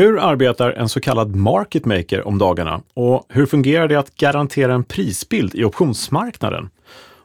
[0.00, 4.74] Hur arbetar en så kallad market maker om dagarna och hur fungerar det att garantera
[4.74, 6.70] en prisbild i optionsmarknaden?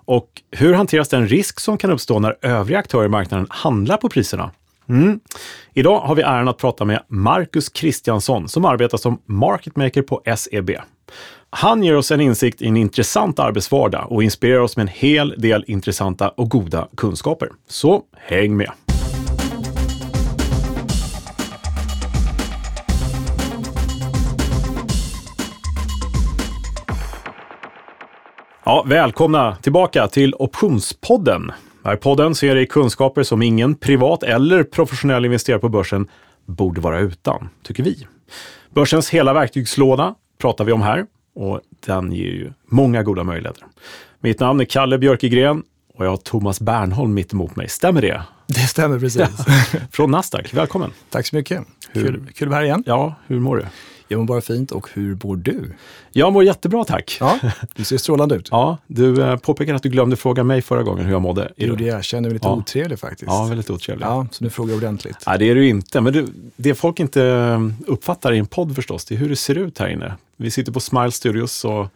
[0.06, 4.10] Och hur hanteras den risk som kan uppstå när övriga aktörer i marknaden handlar på
[4.10, 4.52] priserna?
[4.90, 5.20] Mm.
[5.74, 10.22] Idag har vi äran att prata med Marcus Kristiansson som arbetar som market maker på
[10.38, 10.72] SEB.
[11.50, 15.34] Han ger oss en insikt i en intressant arbetsvardag och inspirerar oss med en hel
[15.38, 17.50] del intressanta och goda kunskaper.
[17.68, 18.72] Så häng med!
[28.66, 31.52] Ja, välkomna tillbaka till Optionspodden.
[31.84, 36.08] Här podden ser dig kunskaper som ingen privat eller professionell investerare på börsen
[36.46, 38.08] borde vara utan, tycker vi.
[38.74, 41.06] Börsens hela verktygslåda pratar vi om här
[41.36, 43.64] och den ger ju många goda möjligheter.
[44.20, 45.64] Mitt namn är Kalle Björkegren
[45.98, 47.70] och jag har Thomas Bernholm mitt emot mig.
[47.70, 48.22] Stämmer det?
[48.48, 49.30] Det stämmer precis.
[49.92, 50.54] Från Nasdaq.
[50.54, 50.92] Välkommen!
[51.10, 51.62] Tack så mycket.
[51.92, 52.84] Hur- Kul, kul att vara här igen.
[52.86, 53.66] Ja, hur mår du?
[54.08, 55.74] Jag mår bara fint och hur mår du?
[56.12, 57.18] Jag mår jättebra tack.
[57.20, 57.40] Ja,
[57.76, 58.48] du ser strålande ut.
[58.52, 61.52] Ja, du eh, påpekade att du glömde fråga mig förra gången hur jag mådde.
[61.58, 61.98] Det gjorde jag.
[61.98, 62.54] Jag känner mig lite Ja.
[62.56, 63.24] otrevlig faktiskt.
[63.32, 64.06] Ja, väldigt otrevligt.
[64.06, 65.18] Ja, så nu frågar jag ordentligt.
[65.28, 66.02] Nej, det är du inte.
[66.02, 69.36] Men du, det folk inte eh, uppfattar i en podd förstås, det är hur det
[69.36, 70.14] ser ut här inne.
[70.38, 71.88] Vi sitter på Smile Studios och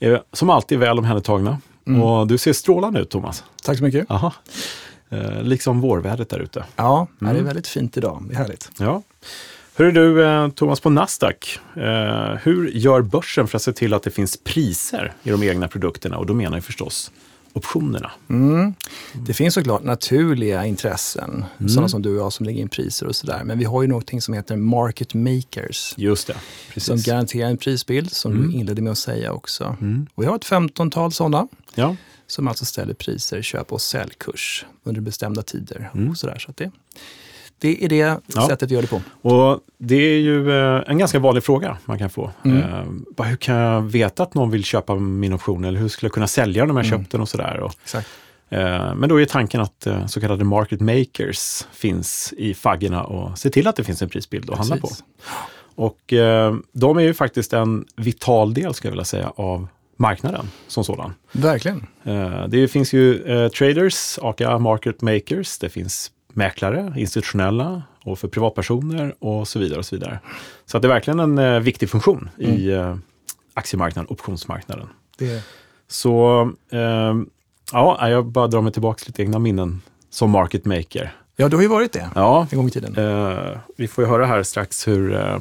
[0.00, 1.58] är som alltid väl omhändertagna.
[1.86, 2.02] Mm.
[2.02, 3.44] Och du ser strålande ut, Thomas.
[3.64, 4.10] Tack så mycket.
[4.10, 4.32] Aha.
[5.10, 6.64] Eh, liksom vårvädret där ute.
[6.76, 7.34] Ja, Mm.
[7.34, 8.24] det är väldigt fint idag.
[8.28, 8.70] Det är härligt.
[8.78, 9.02] Ja.
[9.76, 11.58] Hur är du, eh, Thomas, på Nasdaq?
[11.76, 15.68] Eh, hur gör börsen för att se till att det finns priser i de egna
[15.68, 16.18] produkterna?
[16.18, 17.12] Och då menar jag förstås
[17.52, 18.10] optionerna.
[18.30, 18.74] Mm.
[19.26, 21.68] Det finns såklart naturliga intressen, Mm.
[21.68, 23.40] sådana som du och jag som lägger in priser och sådär.
[23.44, 25.94] Men vi har ju någonting som heter market makers.
[25.96, 26.40] Just det, Som
[26.74, 27.06] precis.
[27.06, 28.50] garanterar en prisbild, som Mm.
[28.50, 29.76] du inledde med att säga också.
[29.80, 30.06] Mm.
[30.14, 31.48] Och vi har ett femtontal sådana.
[31.74, 31.96] Ja.
[32.28, 35.90] som alltså ställer priser, köp och säljkurs under bestämda tider.
[35.94, 36.10] Mm.
[36.10, 36.38] Och sådär.
[36.38, 36.70] Så att det,
[37.58, 38.48] det är det Ja.
[38.48, 39.00] sättet vi gör det på.
[39.22, 42.30] Och det är ju eh, en ganska vanlig fråga man kan få.
[42.44, 42.58] Mm.
[43.18, 45.64] Eh, hur kan jag veta att någon vill köpa min option?
[45.64, 46.98] Eller hur skulle jag kunna sälja den om jag Mm.
[47.00, 47.70] köpt den och sådär.
[47.82, 48.08] Exakt.
[48.48, 53.50] eh, men då är tanken att så kallade market makers finns i faggorna och ser
[53.50, 54.86] till att det finns en prisbild att handla på.
[54.88, 55.04] Precis.
[55.74, 56.12] Och
[56.72, 61.14] de är ju faktiskt en vital del, ska jag vilja säga, av marknaden som sådan.
[61.32, 61.86] Verkligen.
[62.48, 69.48] Det finns ju traders, aka market makers, det finns mäklare, institutionella och för privatpersoner och
[69.48, 69.78] så vidare.
[69.78, 70.18] och Så vidare.
[70.66, 72.96] Så att det är verkligen en eh, viktig funktion i eh,
[73.54, 74.88] aktiemarknaden, optionsmarknaden.
[75.18, 75.42] Det,
[75.88, 76.42] Så
[76.72, 77.14] eh,
[77.72, 81.12] ja, jag bara drar mig tillbaka lite egna minnen som market maker.
[81.36, 82.96] ja, du har ju varit det Ja, en gång i tiden.
[82.96, 85.38] eh, vi får ju höra här strax hur, eh,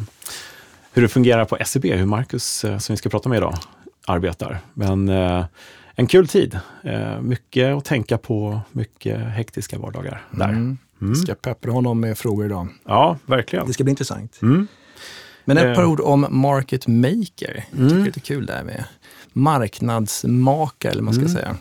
[0.93, 3.55] hur det fungerar på SEB, hur Marcus, eh, som vi ska prata med idag,
[4.07, 4.59] arbetar.
[4.73, 5.09] Men
[5.97, 6.59] en kul tid.
[7.21, 10.49] Mycket att tänka på, mycket hektiska vardagar där.
[10.49, 10.77] Mm.
[11.01, 11.15] Mm.
[11.15, 12.67] Ska peppra honom med frågor idag.
[12.85, 13.67] Ja, verkligen.
[13.67, 14.39] Det ska bli intressant.
[14.41, 14.67] Mm.
[15.45, 15.75] Men ett Eh.
[15.75, 17.15] par ord om market maker.
[17.55, 17.93] Jag tycker Mm.
[17.95, 18.83] det är lite kul där med
[19.33, 21.33] marknadsmakare, eller man ska Mm.
[21.33, 21.55] säga.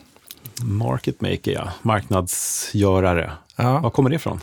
[0.61, 1.69] Market maker, ja.
[1.81, 3.31] Marknadsgörare.
[3.55, 3.79] Ja.
[3.79, 4.39] Var kommer det ifrån?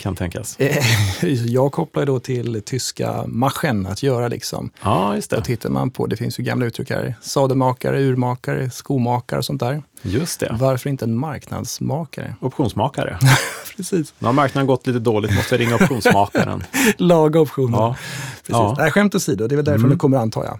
[0.00, 0.56] Kan tänkas.
[0.60, 0.84] Eh,
[1.46, 4.70] Jag kopplar då till tyska Machen, att göra liksom.
[4.82, 5.42] Ja, just Då det.
[5.44, 9.82] tittar man på, det finns ju gamla uttryck här, sadelmakare, urmakare, skomakare och sånt där.
[10.02, 10.56] Just det.
[10.60, 12.34] Varför inte en marknadsmakare?
[12.40, 13.18] Optionsmakare.
[13.76, 14.14] Precis.
[14.18, 16.62] Nu har marknaden gått lite dåligt, måste ringa optionsmakaren.
[16.96, 17.78] Laga optioner.
[17.78, 17.96] Ja.
[18.36, 18.48] Precis.
[18.48, 18.74] Ja.
[18.78, 19.96] Nej, skämt åsido, det är väl därifrån Mm.
[19.96, 20.58] det kommer antar jag.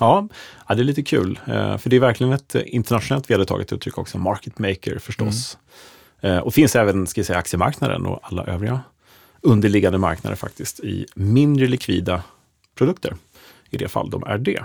[0.00, 0.28] Ja,
[0.68, 1.38] det är lite kul.
[1.46, 4.18] eh, För det är verkligen ett internationellt vedertaget uttryck också.
[4.18, 5.54] Market maker förstås.
[5.54, 5.58] Eh,
[6.42, 8.80] Och finns även ska säga, aktiemarknaden och alla övriga
[9.42, 12.22] underliggande marknader faktiskt i mindre likvida
[12.74, 13.16] produkter.
[13.70, 14.64] I det fall de är det.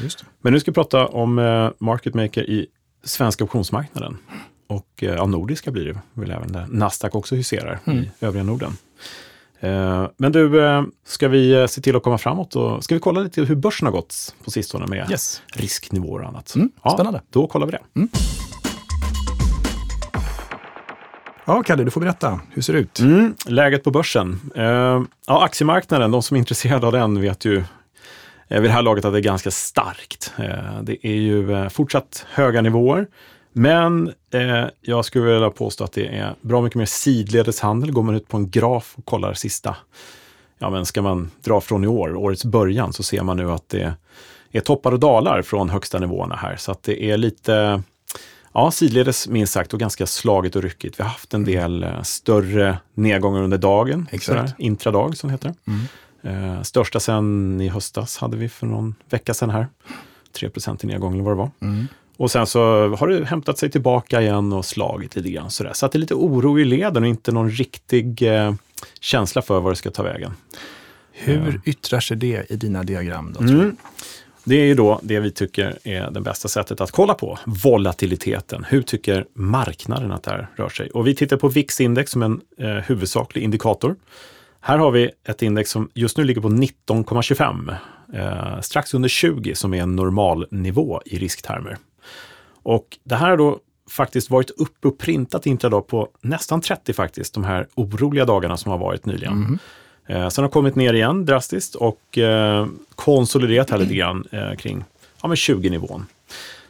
[0.00, 2.66] Just Men nu ska vi prata om eh, market maker i
[3.04, 4.16] svenska optionsmarknaden.
[4.66, 7.98] Och eh, ja, nordiska blir det väl även där Nasdaq också huserar Mm.
[7.98, 8.76] i övriga Norden.
[9.60, 13.00] Eh, Men du, eh, ska vi eh, se till att komma framåt och ska vi
[13.00, 15.42] kolla lite hur börsen har gått på sistone med Yes.
[15.46, 16.54] risknivåer och annat?
[16.54, 17.22] Mm, spännande.
[17.30, 18.08] Då kollar vi det.
[21.48, 22.40] Ja, Kalle, du får berätta.
[22.50, 23.00] Hur ser det ut?
[23.00, 24.40] Mm, läget på börsen.
[24.54, 27.56] Eh, ja, aktiemarknaden, de som är intresserade av den vet ju
[28.48, 30.32] eh, vid det här laget att det är ganska starkt.
[30.38, 33.06] Eh, det är ju eh, fortsatt höga nivåer.
[33.52, 37.92] Men eh, jag skulle vilja påstå att det är bra mycket mer sidledes handel.
[37.92, 39.76] Går man ut på en graf och kollar sista,
[40.58, 43.68] ja men ska man dra från i år, årets början, så ser man nu att
[43.68, 43.94] det
[44.52, 46.56] är toppar och dalar från högsta nivåerna här.
[46.56, 47.82] Så att det är lite,
[48.56, 50.98] ja sidledes minst sagt och ganska slagigt och ryckigt.
[51.00, 55.54] Vi har haft en del eh, större nedgångar under dagen, sådär, intradag som det heter.
[55.66, 56.54] Mm.
[56.54, 59.66] Eh, största sen i höstas hade vi för någon vecka sedan här.
[60.32, 60.50] 3
[60.82, 61.50] i nedgång eller vad det var.
[61.60, 61.86] Mm.
[62.16, 62.60] Och sen så
[62.96, 65.72] har det hämtat sig tillbaka igen och slagit lite grann sådär.
[65.74, 68.54] Så att det är lite oro i leden och inte någon riktig eh,
[69.00, 70.32] känsla för var det ska ta vägen.
[71.12, 73.32] Hur yttrar sig det i dina diagram?
[73.38, 73.76] Då, mm.
[74.48, 78.64] Det är ju då det vi tycker är det bästa sättet att kolla på, volatiliteten.
[78.68, 80.90] Hur tycker marknaden att det här rör sig?
[80.90, 83.96] Och vi tittar på VIX-index som en eh, huvudsaklig indikator.
[84.60, 87.74] Här har vi ett index som just nu ligger på 19,25,
[88.14, 91.76] eh, strax under 20 som är en normal nivå i risktermer.
[92.62, 93.58] Och det här har då
[93.90, 98.70] faktiskt varit uppe och printat intradag på nästan 30 faktiskt, de här oroliga dagarna som
[98.70, 99.32] har varit nyligen.
[99.32, 99.58] Mm.
[100.06, 104.84] Eh, sen har kommit ner igen drastiskt och eh, konsoliderat här lite grann eh, kring
[105.22, 106.06] ja, 20-nivån.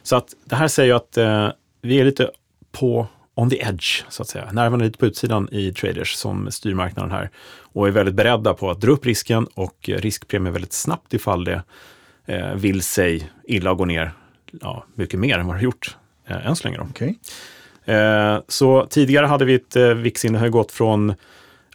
[0.03, 1.49] Så att det här säger att eh,
[1.81, 2.31] vi är lite
[2.71, 4.51] på on the edge, så att säga.
[4.51, 7.29] Nervarna lite på utsidan i traders som styr marknaden här
[7.59, 11.63] och är väldigt beredda på att dra upp risken och riskpremien väldigt snabbt ifall det
[12.25, 14.11] eh, vill sig illa och gå ner
[14.61, 15.97] ja, mycket mer än vad det har gjort
[16.27, 16.77] eh, än så länge.
[16.77, 16.83] Då.
[16.83, 17.13] Okay.
[17.95, 21.13] Eh, så tidigare hade vi ett eh, VIX-index har gått från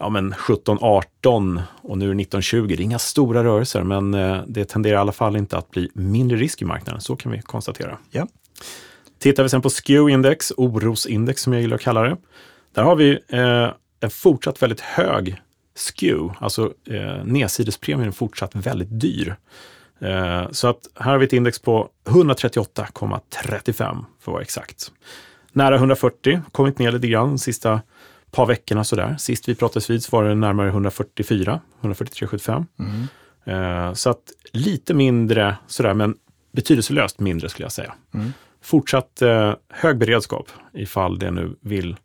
[0.02, 2.76] ja, men 17, 18 och nu är det 19, 20.
[2.76, 5.90] Det är inga stora rörelser, men eh, det tenderar i alla fall inte att bli
[5.94, 7.00] mindre risk i marknaden.
[7.00, 7.98] Så kan vi konstatera.
[8.10, 8.26] Ja.
[9.18, 12.16] Tittar vi sen på SKEW-index, orosindex som jag gillar att kalla det.
[12.74, 13.68] Där har vi eh,
[14.00, 15.42] en fortsatt väldigt hög
[15.74, 19.36] SKEW, alltså eh, nedsidespremien är fortsatt väldigt dyr.
[20.00, 24.92] Eh, så att här har vi ett index på 138,35 för att vara exakt.
[25.52, 27.80] Nära 140, kommit ner lite grann de sista
[28.32, 29.16] par veckorna sådär.
[29.18, 32.66] Sist vi pratades vid var det närmare 144, 143,75.
[32.78, 33.08] Mm.
[33.44, 36.14] Eh, så att lite mindre sådär, men
[36.52, 37.94] betydelselöst mindre skulle jag säga.
[38.14, 38.32] Mm.
[38.62, 41.96] Fortsatt eh, hög beredskap ifall det nu vill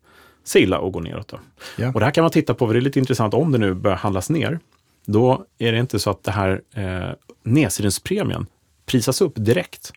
[0.43, 1.27] se illa och gå neråt.
[1.27, 1.39] Då.
[1.77, 1.91] Ja.
[1.93, 3.73] Och det här kan man titta på, för det är lite intressant om det nu
[3.73, 4.59] börjar handlas ner.
[5.05, 7.09] Då är det inte så att det här eh,
[7.43, 8.47] nedsidenspremien
[8.85, 9.93] prisas upp direkt.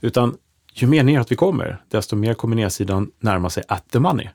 [0.00, 0.36] Utan
[0.72, 4.28] ju mer neråt vi kommer, desto mer kommer nedsidan närma sig at the money.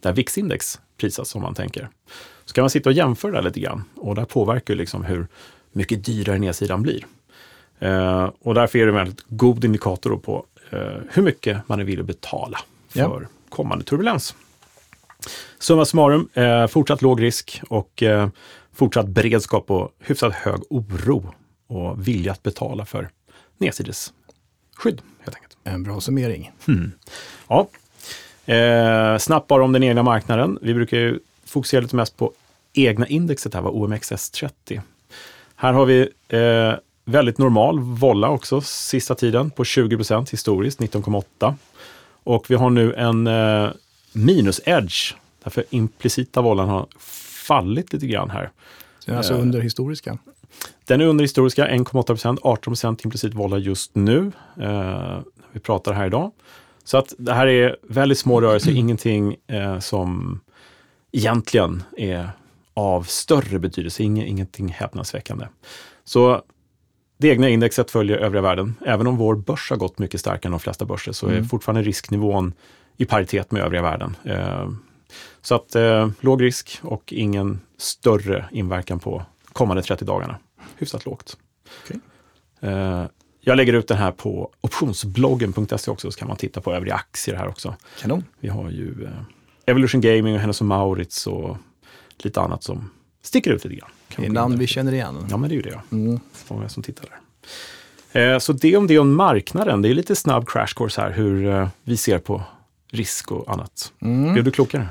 [0.00, 1.88] Där VIX-index prisas om man tänker.
[2.44, 5.26] Så kan man sitta och jämföra det lite grann och där påverkar liksom hur
[5.72, 7.06] mycket dyrare nedsidan blir.
[7.78, 10.78] Eh, och därför är det en väldigt god indikator på eh,
[11.10, 12.58] hur mycket man är villig att betala
[12.88, 13.20] för ja.
[13.48, 14.34] kommande turbulens.
[15.58, 18.28] Summa summarum, eh, fortsatt låg risk och eh,
[18.72, 21.34] fortsatt beredskap och hyfsat hög oro
[21.66, 23.10] och vilja att betala för
[23.58, 24.12] nedsidesskydd
[25.18, 25.56] helt enkelt.
[25.64, 26.52] En bra summering.
[26.66, 26.92] Hmm.
[27.48, 27.68] Ja,
[28.48, 30.58] Eh, snabbt bara om den egna marknaden.
[30.62, 32.32] Vi brukar ju fokusera lite mest på
[32.72, 34.80] egna indexet här, var OMXS30.
[35.56, 36.74] Här har vi eh,
[37.04, 41.54] väldigt normal volla också sista tiden på 20% historiskt, 19,8.
[42.24, 43.70] Och vi har nu en eh,
[44.12, 46.86] minus-edge, därför implicita vollan har
[47.46, 48.50] fallit lite grann här.
[48.98, 50.18] Så alltså eh, under historiska?
[50.84, 54.32] Den är under historiska, 1,8% 18% implicit volla just nu.
[54.60, 55.18] Eh,
[55.52, 56.30] vi pratar här idag.
[56.88, 60.40] Så att det här är väldigt små rörelser, ingenting eh, som
[61.12, 62.30] egentligen är
[62.74, 65.46] av större betydelse, Ing ingenting häpnadsväckande.
[66.04, 66.42] Så
[67.18, 68.74] det egna indexet följer övriga världen.
[68.86, 71.38] Även om vår börs har gått mycket starkare än de flesta börser så mm.
[71.38, 72.52] är fortfarande risknivån
[72.96, 74.16] i paritet med övriga världen.
[74.24, 74.70] Eh,
[75.40, 80.38] så att eh, låg risk och ingen större inverkan på kommande 30 dagarna.
[80.76, 81.36] Hyfsat lågt.
[81.84, 82.00] Okay.
[82.70, 83.04] Eh,
[83.48, 87.36] jag lägger ut den här på optionsbloggen.se också, så kan man titta på övriga aktier
[87.36, 87.74] här också.
[88.00, 88.24] Kanon.
[88.40, 89.10] Vi har ju eh,
[89.66, 91.56] Evolution Gaming och Hennes och Maurits och
[92.18, 92.90] lite annat som
[93.22, 93.90] sticker ut lite grann.
[94.08, 95.26] Kan det är namn vi känner igen.
[95.30, 95.80] Ja, men det är ju det.
[95.92, 96.20] Mm.
[96.48, 97.04] Många som tittar
[98.12, 98.32] där.
[98.32, 99.82] Eh, så det om det om marknaden.
[99.82, 102.42] Det är lite snabb crash course här, hur eh, vi ser på
[102.90, 103.92] risk och annat.
[104.00, 104.32] Mm.
[104.32, 104.88] Blev du klokare?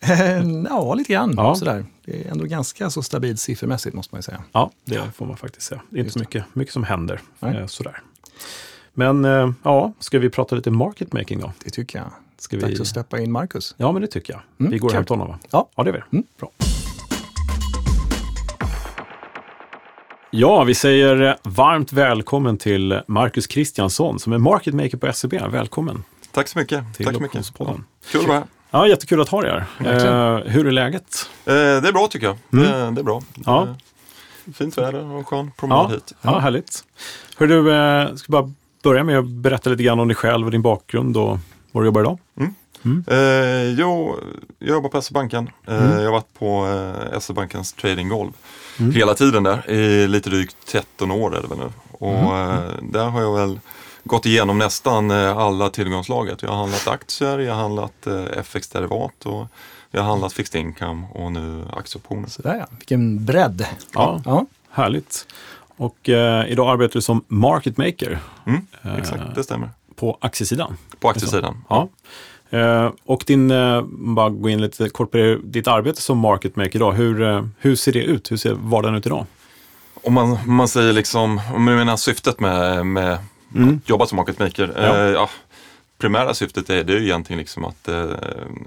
[0.68, 1.34] ja, lite grann.
[1.36, 1.54] Ja.
[1.54, 1.84] Sådär.
[2.10, 4.42] Det är ändå ganska så stabilt siffermässigt måste man ju säga.
[4.52, 5.82] Ja, det får man faktiskt säga.
[5.90, 7.20] Det är inte så mycket, mycket som händer.
[7.40, 8.02] Eh, sådär.
[8.92, 11.52] Men eh, ja, ska vi prata lite market making då?
[11.64, 12.10] Det tycker jag.
[12.38, 12.80] Ska Dags vi...
[12.80, 13.74] att släppa in Marcus.
[13.76, 14.42] Ja, men det tycker jag.
[14.60, 15.38] Mm, vi går och hämtar honom va?
[15.50, 15.68] Ja.
[15.74, 16.16] ja, det gör vi.
[16.16, 16.26] Mm.
[16.38, 16.50] Bra.
[20.30, 25.32] Ja, vi säger varmt välkommen till Marcus Kristiansson som är market maker på SEB.
[25.32, 26.04] Välkommen!
[26.32, 26.84] Tack så mycket.
[26.98, 27.52] Tack så mycket.
[27.58, 27.80] Ja.
[28.10, 28.59] Kul att vara här.
[28.70, 30.06] Ja, jättekul att ha dig här.
[30.38, 31.30] Eh, hur är läget?
[31.44, 32.36] Eh, det är bra tycker jag.
[32.52, 32.64] Mm.
[32.64, 33.22] Det, det, är bra.
[33.46, 33.76] Ja.
[34.44, 35.94] Det fint väder och skön promenad ja.
[35.94, 36.12] hit.
[36.22, 36.84] Ja, härligt.
[37.36, 40.50] Hör du, eh, ska bara börja med att berätta lite grann om dig själv och
[40.52, 41.38] din bakgrund och
[41.72, 42.18] var du jobbar idag.
[42.38, 42.54] Mm.
[42.84, 43.04] Mm.
[43.06, 44.18] Eh, jo,
[44.58, 45.50] jag jobbar på SE-banken.
[45.66, 45.98] Eh, mm.
[45.98, 46.66] Jag har varit på
[47.12, 48.30] eh, SE-bankens tradinggolv
[48.78, 48.92] mm.
[48.92, 51.72] hela tiden där i lite drygt 13 år är det väl nu.
[51.90, 52.50] Och mm.
[52.50, 53.60] eh, där har jag väl
[54.04, 56.42] gått igenom nästan eh, alla tillgångslaget.
[56.42, 59.46] Jag har handlat aktier, jag har handlat eh, FX-derivat och
[59.90, 62.28] jag har handlat fixed income och nu aktieoptioner.
[62.28, 63.66] Sådär ja, vilken bredd!
[63.94, 64.46] Ja, ja.
[64.70, 65.26] härligt.
[65.76, 68.18] Och eh, idag arbetar du som market maker.
[68.46, 68.66] Mm,
[68.98, 69.70] exakt, det stämmer.
[69.96, 70.76] På aktiesidan?
[71.00, 71.88] På aktiesidan, ja.
[72.50, 72.92] ja.
[73.04, 73.48] och din,
[74.14, 77.76] bara gå in lite kort på det, ditt arbete som market maker idag, hur, hur
[77.76, 78.32] ser det ut?
[78.32, 79.26] Hur ser vardagen ut idag?
[80.02, 83.18] Om man, man säger liksom, om du menar syftet med, med
[83.54, 83.76] mm.
[83.76, 84.72] att jobba som market maker.
[84.76, 84.96] Ja.
[84.96, 85.30] Eh, ja,
[85.98, 88.10] primära syftet är det är egentligen liksom att eh,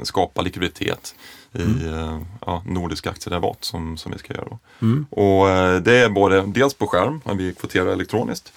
[0.04, 1.16] skapa likviditet
[1.52, 1.94] i mm.
[1.94, 4.60] eh, ja, nordiska aktiederivat som, som vi ska göra.
[4.82, 5.06] Mm.
[5.10, 8.54] Och eh, det är både dels på skärm, när vi kvoterar elektroniskt,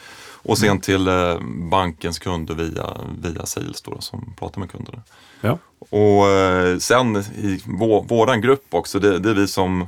[0.46, 0.80] och sen mm.
[0.80, 1.38] till eh,
[1.70, 5.02] bankens kunder via, via sales då, som pratar med kunderna.
[5.40, 5.58] Ja.
[5.78, 9.86] Och eh, sen i vår, våran grupp också, det, det är vi som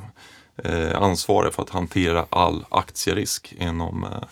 [0.64, 4.28] eh, ansvarar för att hantera all aktierisk inom eh,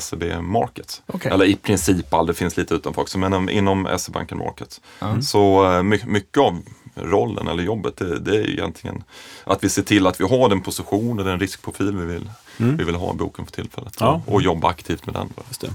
[0.00, 1.02] SEB Market.
[1.06, 1.32] Okay.
[1.32, 4.80] Eller i princip all, det finns lite utanför också, men inom SEB-banken Market.
[5.00, 5.22] Mm.
[5.22, 6.62] Så eh, mycket av
[6.94, 9.04] rollen eller jobbet, det, det, är egentligen
[9.44, 12.76] att vi ser till att vi har den position och den riskprofil vi vill, mm.
[12.76, 13.96] vi vill ha i boken för tillfället.
[14.00, 14.22] Ja.
[14.26, 15.32] Och, och jobba aktivt med den.
[15.48, 15.70] Just det.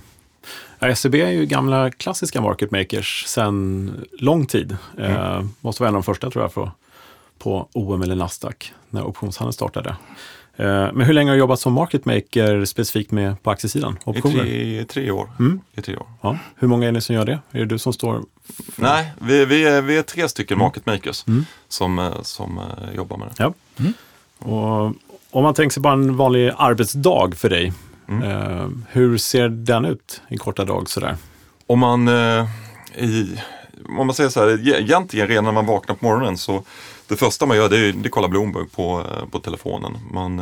[0.80, 4.78] Ja, SEB är ju gamla klassiska market makers sedan lång tid.
[4.98, 5.12] Mm.
[5.12, 6.72] Eh, måste vara en av de första tror jag på,
[7.38, 9.96] på OM eller Nasdaq när optionshandeln startade.
[10.62, 13.98] Eh, men hur länge har du jobbat som market maker specifikt med på aktiesidan?
[14.16, 15.30] I tre, tre år.
[15.40, 15.62] Mm.
[15.76, 16.08] I tre år.
[16.22, 16.38] Ja.
[16.56, 17.40] Hur många är ni som gör det?
[17.52, 18.22] Är det du som står?
[18.74, 18.82] För...
[18.82, 20.66] Nej, vi, vi, är, vi är tre stycken mm.
[20.66, 21.46] market makers mm.
[21.68, 23.34] som, eh, som uh, jobbar med det.
[23.38, 23.54] Ja.
[23.80, 23.94] Mm.
[24.40, 24.94] Och
[25.32, 27.74] om man tänker sig bara en vanlig arbetsdag för dig,
[28.08, 28.30] Mm.
[28.30, 31.18] Uh, hur ser den ut i korta drag sådär?
[31.68, 32.10] Om man,
[32.96, 33.40] i,
[34.00, 36.64] om man säger så här, egentligen redan när man vaknar på morgonen så
[37.12, 39.98] det första man gör det är att kolla Bloomberg på, uh, på telefonen.
[40.12, 40.40] Man,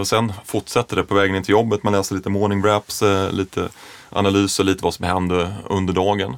[0.00, 1.82] och sen fortsätter det på vägen in till jobbet.
[1.82, 3.68] Man läser lite morning wraps, lite
[4.10, 6.36] analyser, lite vad som händer under dagen.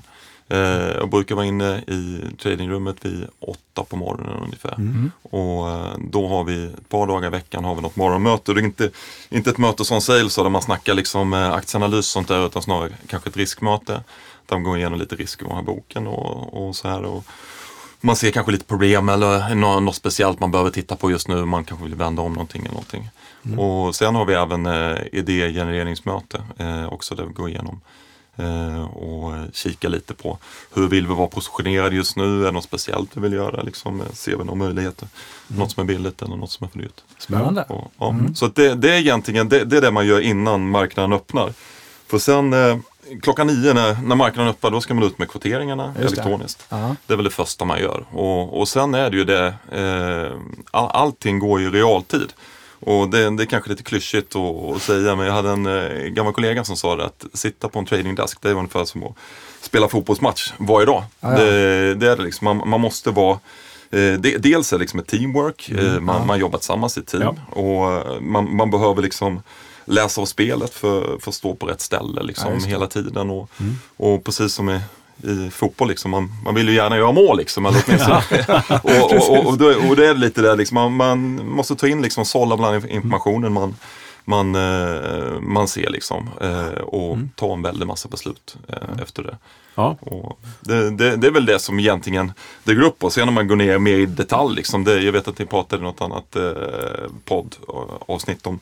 [0.48, 0.58] Eh,
[0.96, 4.74] jag brukar vara inne i tradingrummet vid åtta på morgonen ungefär.
[4.74, 5.10] Mm.
[5.22, 8.54] Och eh, då har vi ett par dagar i veckan har vi något morgonmöte.
[8.54, 8.90] Det är inte,
[9.28, 12.62] inte ett möte som sales där man snackar liksom eh, aktieanalys och sånt där utan
[12.62, 14.02] snarare kanske ett riskmöte.
[14.46, 17.02] Där man går igenom lite risker i den här boken och, och så här.
[17.02, 17.24] Och,
[18.00, 21.44] man ser kanske lite problem eller något, speciellt man behöver titta på just nu.
[21.44, 23.08] Man kanske vill vända om någonting eller någonting.
[23.44, 23.58] Mm.
[23.58, 27.80] Och sen har vi även eh, idégenereringsmöte eh, också där vi går igenom
[28.38, 30.38] Eh, och kika lite på
[30.74, 32.40] hur vill vi vara positionerade just nu?
[32.40, 33.62] Är det något speciellt vi vill göra?
[33.62, 35.08] Liksom, eh, ser vi några möjligheter?
[35.48, 35.60] Mm.
[35.60, 37.02] Något som är billigt eller något som är för dyrt?
[37.18, 37.62] Spännande.
[37.68, 38.10] Och, ja.
[38.10, 38.34] mm.
[38.34, 41.52] Så det, det, är egentligen det, det, är det man gör innan marknaden öppnar.
[42.06, 42.78] För sen eh,
[43.22, 46.70] klockan nio när, när marknaden öppnar då ska man ut med kvoteringarna Just elektroniskt.
[46.70, 46.96] Det.
[47.06, 48.04] det är väl det första man gör.
[48.12, 52.32] Och, och sen är det ju det, eh, all, allting går i realtid.
[52.80, 56.32] Och det, det är kanske lite klyschigt att, säga men jag hade en eh, gammal
[56.32, 59.14] kollega som sa det att sitta på en tradingdesk det är ungefär som att
[59.60, 61.04] spela fotbollsmatch varje dag.
[61.20, 61.38] Ah, ja.
[61.38, 63.38] det, det, är det liksom, man, man måste vara
[63.90, 66.24] eh, dels är det liksom ett teamwork, mm, eh, man, ja.
[66.24, 67.60] man jobbar tillsammans i team ja.
[67.60, 69.42] och eh, man, man behöver liksom
[69.86, 73.30] läsa av spelet för, för att stå på rätt ställe liksom, hela tiden.
[73.30, 73.78] Och, mm.
[73.96, 74.80] och precis som i
[75.22, 75.88] i fotboll.
[75.88, 76.10] Liksom.
[76.10, 77.66] Man, man vill ju gärna göra mål liksom.
[77.66, 77.78] Eller
[78.82, 81.88] och, och, och, och, då, och det är lite det, liksom, man, man måste ta
[81.88, 83.76] in liksom, sålla bland informationen man,
[84.24, 86.30] man, eh, man ser liksom.
[86.40, 87.30] Eh, och mm.
[87.34, 89.02] ta en väldig massa beslut eh, mm.
[89.02, 89.36] efter det.
[89.74, 89.96] Ja.
[90.00, 92.32] Och det, det, det, är väl det som egentligen
[92.64, 93.10] det går upp på.
[93.10, 95.82] Sen om man går ner mer i detalj, liksom, det, jag vet att ni pratade
[95.82, 96.52] i något annat eh,
[97.24, 98.60] poddavsnitt om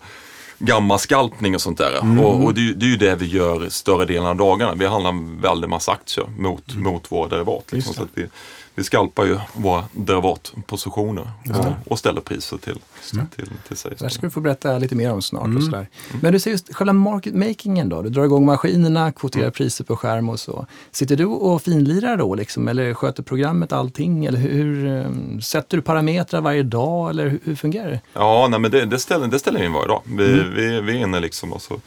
[0.64, 1.98] gammaskalpning och sånt där.
[2.02, 2.20] Mm.
[2.20, 4.74] Och, och det, det, är ju det vi gör större delen av dagarna.
[4.74, 6.84] Vi handlar en väldig massa aktier mot, mm.
[6.84, 7.72] mot våra derivat.
[7.72, 8.26] Liksom, så att vi,
[8.74, 12.78] vi skalpar ju våra derivatpositioner och, och ställer priser till,
[13.12, 13.26] mm.
[13.26, 13.92] till, till sig.
[13.98, 15.44] Det ska vi få berätta lite mer om snart.
[15.44, 15.56] Mm.
[15.56, 15.88] Och sådär.
[16.20, 18.02] Men du säger just själva market makingen då?
[18.02, 19.52] Du drar igång maskinerna, kvoterar mm.
[19.52, 20.66] priser på skärm och så.
[20.90, 24.24] Sitter du och finlirar då liksom, eller sköter programmet allting?
[24.24, 28.00] Eller hur, hur um, sätter du parametrar varje dag eller hur, hur fungerar det?
[28.12, 30.02] Ja, nej, men det, det, ställer, det ställer vi in varje dag.
[30.04, 30.54] Vi, mm.
[30.54, 31.80] vi, vi är inne liksom och så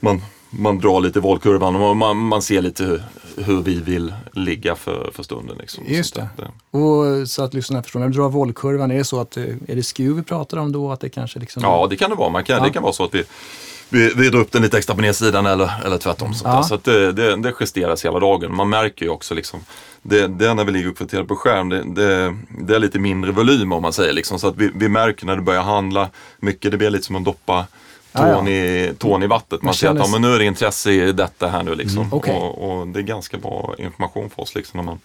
[0.00, 3.02] man man drar lite valkurvan och man, man ser lite hur,
[3.36, 5.56] hur, vi vill ligga för, för stunden.
[5.58, 5.84] Liksom.
[5.86, 6.28] Just det.
[6.36, 6.78] det.
[6.78, 9.76] Och så att lyssnarna förstår, när du drar valkurvan, är det så att eh, är
[9.76, 10.92] det SKU vi pratar om då?
[10.92, 11.62] Att det kanske liksom...
[11.62, 12.28] Ja, det kan det vara.
[12.28, 12.64] Man kan, ja.
[12.64, 13.24] Det kan vara så att vi,
[13.88, 16.32] vi, vi drar upp den lite extra på nedsidan eller, eller tvärtom.
[16.44, 16.62] Ja.
[16.62, 18.56] Så det, det, det justeras hela dagen.
[18.56, 19.60] Man märker ju också liksom
[20.02, 23.72] det, det när vi ligger uppdaterade på skärm, det, det, det, är lite mindre volym
[23.72, 24.12] om man säger.
[24.12, 27.16] Liksom, så att vi, vi märker när det börjar handla mycket, det blir lite som
[27.16, 27.66] att doppa
[28.16, 29.62] tån, i, tån i vattnet.
[29.62, 31.98] Man, ser att ja, men nu är det intresse i detta här nu liksom.
[31.98, 32.34] Mm, okay.
[32.34, 34.98] och, och, det är ganska bra information för oss liksom, när man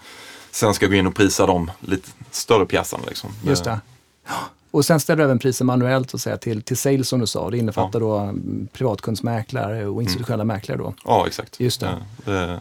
[0.51, 3.03] sen ska gå in och prisa de lite större pjäserna.
[3.08, 3.30] Liksom.
[3.44, 3.80] Just det.
[4.72, 7.50] Och sen ställer du även priser manuellt och säga, till, till sales som du sa.
[7.50, 8.06] Det innefattar ja.
[8.06, 10.56] då mm, privatkundsmäklare och institutionella mm.
[10.56, 10.94] mäklare då.
[11.06, 11.60] Ja, exakt.
[11.60, 11.98] Just det.
[12.25, 12.60] Ja, det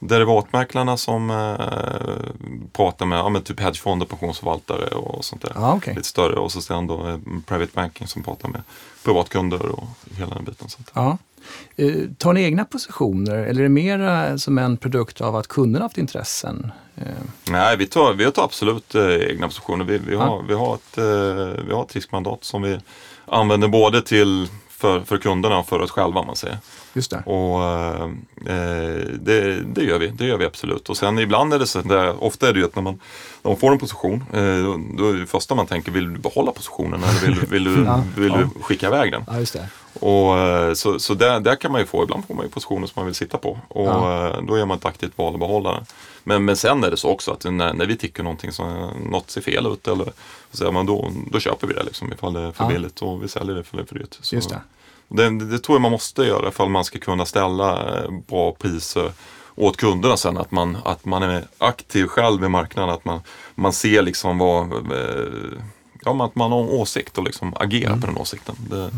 [0.00, 5.52] derivatmäklarna som eh, pratar med, ja, med typ hedgefonder, pensionsförvaltare och sånt där.
[5.56, 5.94] Ah, okay.
[5.94, 8.62] Lite större och så sen då eh, private banking som pratar med
[9.04, 10.68] privatkunder och hela den biten.
[10.68, 10.90] Sånt.
[10.94, 11.18] Ja.
[11.76, 15.84] Eh, tar ni egna positioner eller är det mer som en produkt av att kunderna
[15.84, 16.72] haft intressen?
[16.96, 17.04] Eh.
[17.50, 19.84] Nej, vi tar, vi tar absolut eh, egna positioner.
[19.84, 20.44] Vi, vi, har, ja.
[20.48, 20.98] vi, har ett,
[21.66, 22.78] vi har ett riskmandat som vi
[23.26, 24.48] använder både till
[24.80, 26.58] för, för kunderna och för oss själva om man säger.
[26.92, 27.22] Just det.
[27.26, 28.02] Och eh,
[28.46, 30.88] eh, det, det gör vi, det gör vi absolut.
[30.88, 33.00] Och sen ibland är det så, där, ofta är det ju att när man,
[33.42, 36.52] när man får en position, eh, då, är det första man tänker, vill du behålla
[36.52, 38.02] positionen eller vill, vill, du, Ja.
[38.16, 39.24] vill du skicka iväg den?
[39.26, 39.68] Ja, just det.
[40.06, 42.86] Och, eh, så så där, där kan man ju få, ibland får man ju positioner
[42.86, 43.58] som man vill sitta på.
[43.68, 44.26] Och Ja.
[44.28, 45.84] eh, då gör man ett aktivt val att behålla den.
[46.24, 49.30] Men, men sen är det så också att när, när vi tycker någonting som, något
[49.30, 50.12] ser fel ut eller
[50.52, 52.68] så man då, då köper vi det liksom ifall det är för Ja.
[52.70, 54.18] billigt och vi säljer det för, för dyrt.
[54.20, 54.60] Så, Just det.
[55.08, 59.12] det, det tror jag man måste göra ifall man ska kunna ställa eh, bra priser
[59.54, 60.38] åt kunderna sen.
[60.38, 62.90] Att man, att man är aktiv själv i marknaden.
[62.94, 63.20] Att man,
[63.54, 65.58] man ser liksom vad, eh,
[66.04, 68.54] ja, att man har en åsikt och liksom agerar på den åsikten.
[68.70, 68.90] Det,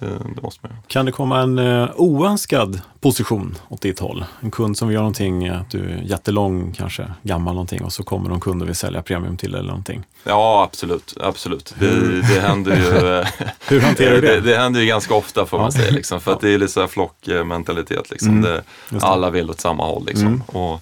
[0.00, 0.82] det, det måste man göra.
[0.86, 4.24] Kan det komma en eh, oönskad position åt ditt håll?
[4.40, 8.02] En kund som vill göra någonting, att du är jättelång, kanske gammal någonting och så
[8.02, 10.02] kommer någon kund och vill sälja premium till eller någonting.
[10.24, 11.16] Ja, absolut.
[11.20, 11.74] absolut.
[11.78, 13.26] Det, det händer ju eh,
[13.68, 14.34] Hur hanterar du det?
[14.40, 15.90] det, det händer ju ganska ofta får man säga.
[15.90, 18.10] Liksom, för att det är lite så här flockmentalitet.
[18.10, 18.44] Liksom.
[18.44, 18.60] Mm,
[19.00, 20.06] alla vill åt samma håll.
[20.06, 20.26] Liksom.
[20.26, 20.42] Mm.
[20.42, 20.72] Och,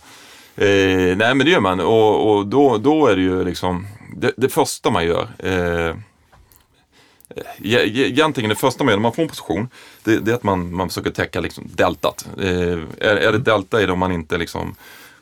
[0.63, 4.33] eh, nej men det gör man och, och då, då är det ju liksom det,
[4.37, 5.95] det första man gör eh,
[7.63, 9.69] Egentligen det första man gör när man får en position,
[10.05, 12.29] det, det är att man, man försöker täcka liksom deltat.
[12.39, 12.49] Eh,
[12.99, 14.75] är, är det delta i det om man inte liksom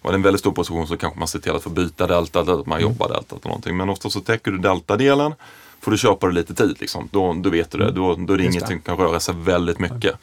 [0.03, 2.61] det en väldigt stor position så kanske man ser till att få byta delta eller
[2.61, 3.77] att man jobbar deltat eller någonting.
[3.77, 5.35] Men ofta så täcker du deltadelen
[5.81, 6.77] får du köpa det lite tid.
[6.81, 7.09] Liksom.
[7.13, 7.91] Då, då vet du det.
[7.91, 10.15] Då, då är det inget som kan röra sig väldigt mycket.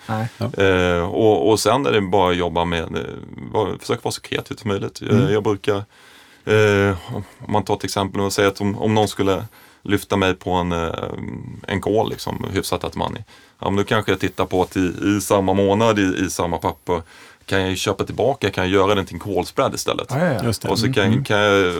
[0.58, 3.02] Eh, och, och sen är det bara att jobba med, eh,
[3.52, 5.02] var, försöka vara så kreativt som möjligt.
[5.02, 5.76] Eh, Jag brukar,
[6.46, 9.46] eh, om man tar till exempel och säger att om, om någon skulle
[9.84, 10.90] lyfta mig på en, eh,
[11.68, 13.24] en call, liksom, hyfsat att money.
[13.60, 16.58] Ja, men då kanske jag tittar på att i, i samma månad, i, i samma
[16.58, 17.02] papper,
[17.46, 20.08] kan jag köpa tillbaka, kan jag göra den till en call spread istället.
[20.10, 20.70] Ja, ja, ja.
[20.70, 21.74] Och så kan, kan jag eh,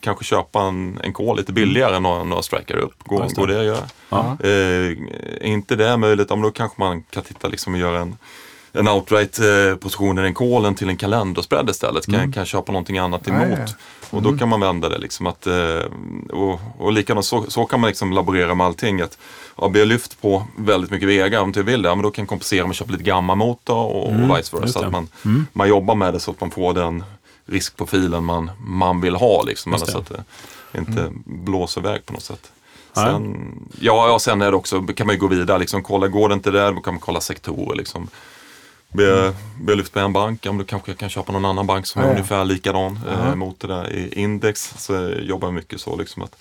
[0.00, 3.04] kanske köpa en, en call lite billigare än några, några strikare upp.
[3.04, 3.40] Går, Just det.
[3.40, 3.84] går det att göra?
[4.08, 4.36] Ja.
[4.40, 8.00] Eh, är inte det möjligt, ja, men då kanske man kan titta liksom och göra
[8.00, 8.16] en,
[8.74, 12.06] en outright eh, position i en callen till en kalenderspread istället.
[12.06, 13.58] Kan, kan jag köpa någonting annat emot?
[13.58, 13.66] ja.
[14.10, 15.80] Och då kan man vända det liksom att, eh,
[16.32, 19.00] och, och likadant så, så kan man liksom laborera med allting.
[19.00, 19.18] Att,
[19.56, 22.10] ja, blir jag lyft på väldigt mycket vägar om jag vill det, ja, men då
[22.10, 24.80] kan jag kompensera med att köpa lite gamma motor och, Mm, och vice versa.
[24.86, 25.46] Att man, Mm.
[25.52, 27.04] man jobbar med det så att man får den
[27.46, 29.42] riskprofilen man, man vill ha.
[29.42, 30.08] Liksom, eller så att
[30.72, 32.50] det inte blåser iväg på något sätt.
[32.94, 33.36] Sen,
[33.80, 35.58] ja, ja, sen är det också, kan man ju gå vidare.
[35.58, 37.76] Liksom, kolla, går det inte där, då kan man kolla sektorer.
[37.76, 38.08] Liksom.
[38.94, 39.34] Blir
[39.66, 42.06] jag lyft på en bank, men då kanske kan köpa någon annan bank som är
[42.06, 42.10] ja.
[42.12, 43.28] ungefär likadan Ja.
[43.28, 44.74] eh, mot det där i index.
[44.78, 46.36] Så jag jobbar jag mycket så liksom att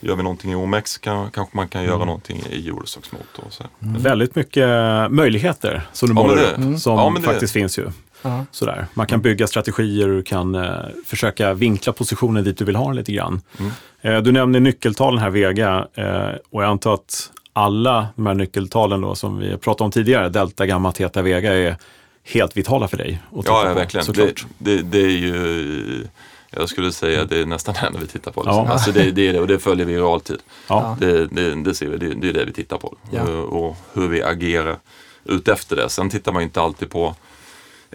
[0.00, 1.92] gör vi någonting i OMX kan, kanske man kan Mm.
[1.94, 3.44] göra någonting i Eurostox motor.
[3.50, 3.64] Så.
[3.78, 4.66] Väldigt mycket
[5.10, 6.78] möjligheter som du Ja, målar upp, mm.
[6.78, 7.90] som Ja, det- faktiskt finns ju.
[8.22, 8.44] Ja.
[8.50, 8.86] Sådär.
[8.94, 10.70] Man kan bygga strategier du kan eh,
[11.06, 13.40] försöka vinkla positionen dit du vill ha den lite grann.
[13.58, 13.72] Mm.
[14.00, 19.00] Eh, du nämner nyckeltalen här, Vega, eh, och jag antar att alla de här nyckeltalen
[19.00, 21.76] då, som vi pratade om tidigare, delta, gamma, teta, vega, är
[22.24, 24.06] helt vitala för dig Ja, ja på, verkligen.
[24.06, 24.46] Det, såklart.
[24.58, 26.06] det, det är ju,
[26.50, 28.42] jag skulle säga det är nästan det enda vi tittar på.
[28.42, 28.64] Liksom.
[28.66, 28.72] Ja.
[28.72, 30.38] Alltså det, det är det och det följer vi i realtid.
[30.68, 30.96] Ja.
[31.00, 32.96] Det, det, det ser vi, det, det är det vi tittar på.
[33.10, 33.22] Ja.
[33.22, 34.76] Och, och hur vi agerar
[35.24, 35.88] ut efter det.
[35.88, 37.14] Sen tittar man inte alltid på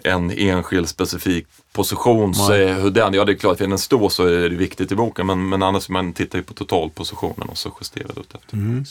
[0.04, 2.34] en enskild specifik position.
[2.34, 4.92] Så är hur den, ja det är klart, för den står så är det viktigt
[4.92, 5.26] i boken.
[5.26, 8.56] Men, men annars man tittar ju på totalpositionen och så justerar det ut efter.
[8.56, 8.84] Mm.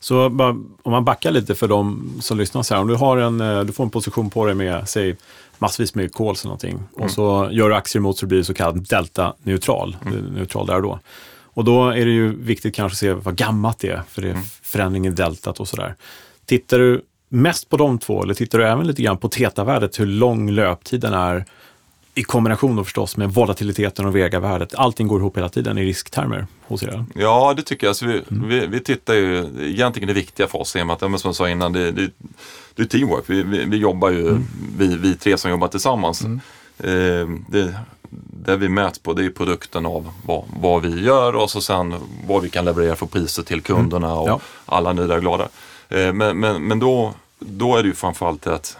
[0.00, 0.48] Så bara,
[0.82, 2.80] om man backar lite för de som lyssnar så här.
[2.80, 5.16] Om du, har en, eh, du får en position på dig med, säg
[5.58, 6.74] massvis med calls eller någonting.
[6.74, 6.86] Mm.
[6.94, 9.96] Och så gör du aktier emot så blir det så kallad delta-neutral.
[10.06, 10.18] Mm.
[10.18, 10.98] Är Neutral där och då.
[11.52, 14.02] Och då är det ju viktigt kanske att se vad gammalt det är.
[14.08, 14.44] För det är Mm.
[14.62, 15.94] förändring i deltat och sådär.
[16.46, 20.06] Tittar du mest på de två eller tittar du även lite grann på tetavärdet, hur
[20.06, 21.44] lång löptiden är
[22.20, 24.74] i kombination då förstås med volatiliteten och vegavärdet.
[24.74, 27.04] Allting går ihop hela tiden i risktermer hos er.
[27.14, 27.88] Ja, det tycker jag.
[27.90, 28.48] Alltså vi, Mm.
[28.48, 31.36] vi, vi tittar ju, egentligen det viktiga för oss är att, ja, men som jag
[31.36, 32.10] sa innan, det, det,
[32.74, 33.24] det är teamwork.
[33.26, 34.44] Vi, vi, vi jobbar ju, Mm.
[34.78, 36.24] vi, vi tre som jobbar tillsammans.
[36.78, 37.74] Eh, det,
[38.44, 41.94] det vi mäts på det är produkten av vad, vad vi gör och så sen
[42.28, 44.40] vad vi kan leverera för priser till kunderna och Ja.
[44.66, 45.48] alla nöjda och glada.
[45.88, 48.76] Eh, men men, men då, då är det ju framförallt att,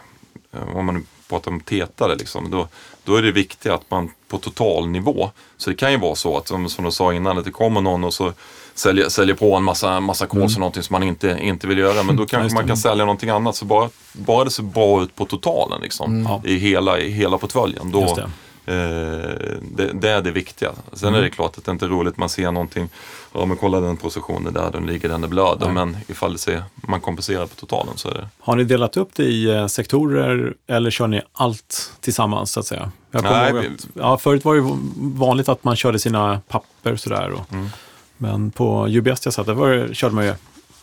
[0.53, 2.67] eh, om man pratar om tetare, liksom, då,
[3.03, 6.47] då är det viktigt att man på totalnivå, så det kan ju vara så att
[6.47, 8.33] som, som du sa innan, att det kommer någon och så
[8.75, 12.03] säljer, säljer på en massa, massa calls och någonting som man inte, inte vill göra.
[12.03, 13.55] Men då kanske man kan sälja någonting annat.
[13.55, 16.41] Så bara, bara det ser bra ut på totalen liksom, Ja.
[16.45, 17.91] i, hela, i hela portföljen.
[17.91, 18.29] Då, det.
[18.65, 20.71] Eh, det, det är det viktiga.
[20.93, 21.19] Sen Mm.
[21.19, 22.89] är det klart att det inte är roligt, man ser någonting,
[23.33, 25.57] ja men kolla den positionen där, den ligger, den är blöd.
[25.61, 25.71] Nej.
[25.73, 29.09] Men ifall det ser, man kompenserar på totalen så är det Har ni delat upp
[29.15, 32.91] det i eh, sektorer eller kör ni allt tillsammans så att säga?
[33.11, 34.77] Jag Nej, ihåg vi- att, ja, förut var det
[35.19, 37.31] vanligt att man körde sina papper sådär.
[37.31, 37.69] Och, Mm.
[38.17, 40.33] Men på UBS jag satt, där var körde man ju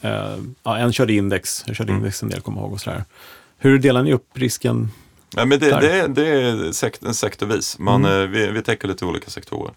[0.00, 2.00] eh, ja, en körde index, jag körde Mm.
[2.02, 2.72] index en del, kommer jag ihåg.
[2.72, 3.04] Och sådär.
[3.58, 4.90] Hur delar ni upp risken?
[5.36, 7.78] Ja, men det, det, är- det är sekt, sektorvis.
[7.78, 8.22] Man, Mm.
[8.22, 9.72] eh, vi, vi täcker lite olika sektorer.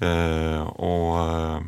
[0.00, 1.60] Eh, och eh,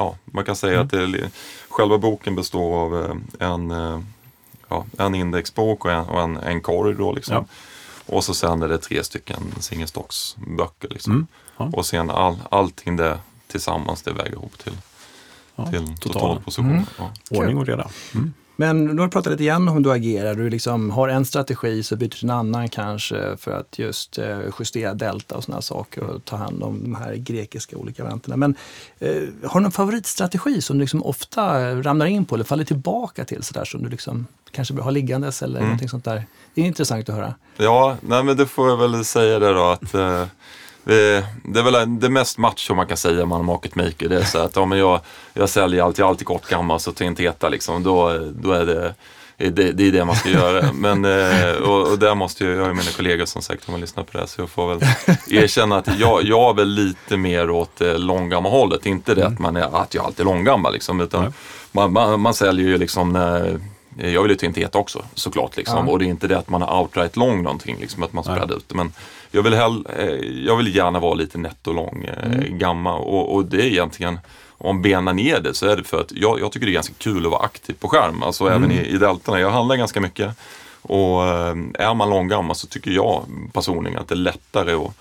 [0.00, 0.84] ja, Man kan säga Mm.
[0.86, 1.30] att det,
[1.68, 4.00] själva boken består av eh, en, eh,
[4.68, 6.94] ja, en indexbok och en, och en, en korg.
[6.94, 7.34] Då, liksom.
[7.34, 7.44] Ja.
[8.14, 10.88] Och så sen är det tre stycken singelstocksböcker.
[10.88, 11.12] Liksom.
[11.12, 11.26] Mm.
[11.56, 11.70] Ja.
[11.72, 14.72] Och sen all, allting det tillsammans det väger ihop till,
[15.70, 15.96] till totalen.
[15.98, 16.70] totalposition.
[16.70, 16.84] Mm.
[17.30, 17.88] Ordning och reda.
[18.60, 20.34] Men nu har du pratat lite grann om hur du agerar.
[20.34, 24.38] Du liksom har en strategi så byter du en annan kanske för att just eh,
[24.58, 28.36] justera delta och sådana saker och ta hand om de här grekiska olika varianterna.
[28.36, 28.54] Men
[28.98, 33.24] eh, har du någon favoritstrategi som du liksom ofta ramlar in på eller faller tillbaka
[33.24, 35.68] till sådär som du liksom kanske har liggandes eller Mm.
[35.68, 36.24] någonting sånt där?
[36.54, 37.34] Det är intressant att höra.
[37.56, 40.24] Ja, nej men det får jag väl säga det då att eh,
[40.84, 44.08] det, är väl det mest macho man kan säga man är market maker.
[44.08, 45.00] Det är så att om jag,
[45.34, 48.52] jag säljer allt, jag har alltid gått gammal så till en teta liksom, då, då
[48.52, 48.94] är det
[49.48, 50.72] det, det är det man ska göra.
[50.72, 53.80] Men, eh, och, och där måste jag, jag har mina kollegor som sagt om man
[53.80, 54.88] lyssnar på det så jag får väl
[55.30, 58.86] erkänna att jag, jag är väl lite mer åt eh, långgamma hållet.
[58.86, 61.32] Inte det att, man är, att jag alltid är långgammal liksom, utan
[61.72, 63.60] man, man, man säljer ju liksom när
[63.96, 65.56] jag vill ju en tet också såklart.
[65.56, 65.86] Liksom.
[65.86, 65.92] Ja.
[65.92, 68.56] Och det är inte det att man är outright lång någonting, liksom, att man spreadar
[68.56, 68.74] ut det.
[68.74, 68.92] Men
[69.30, 70.14] jag vill, hell, eh,
[70.46, 72.58] jag vill gärna vara lite nettolång, eh, Mm.
[72.58, 72.94] gamma.
[72.94, 74.18] Och, och det är egentligen,
[74.58, 76.94] om benar ner det så är det för att jag, jag tycker det är ganska
[76.98, 78.22] kul att vara aktiv på skärm.
[78.22, 78.56] Alltså Mm.
[78.64, 79.40] även i, i deltarna.
[79.40, 80.36] Jag handlar ganska mycket.
[80.82, 84.92] Och eh, är man långgammal så tycker jag personligen att det är lättare att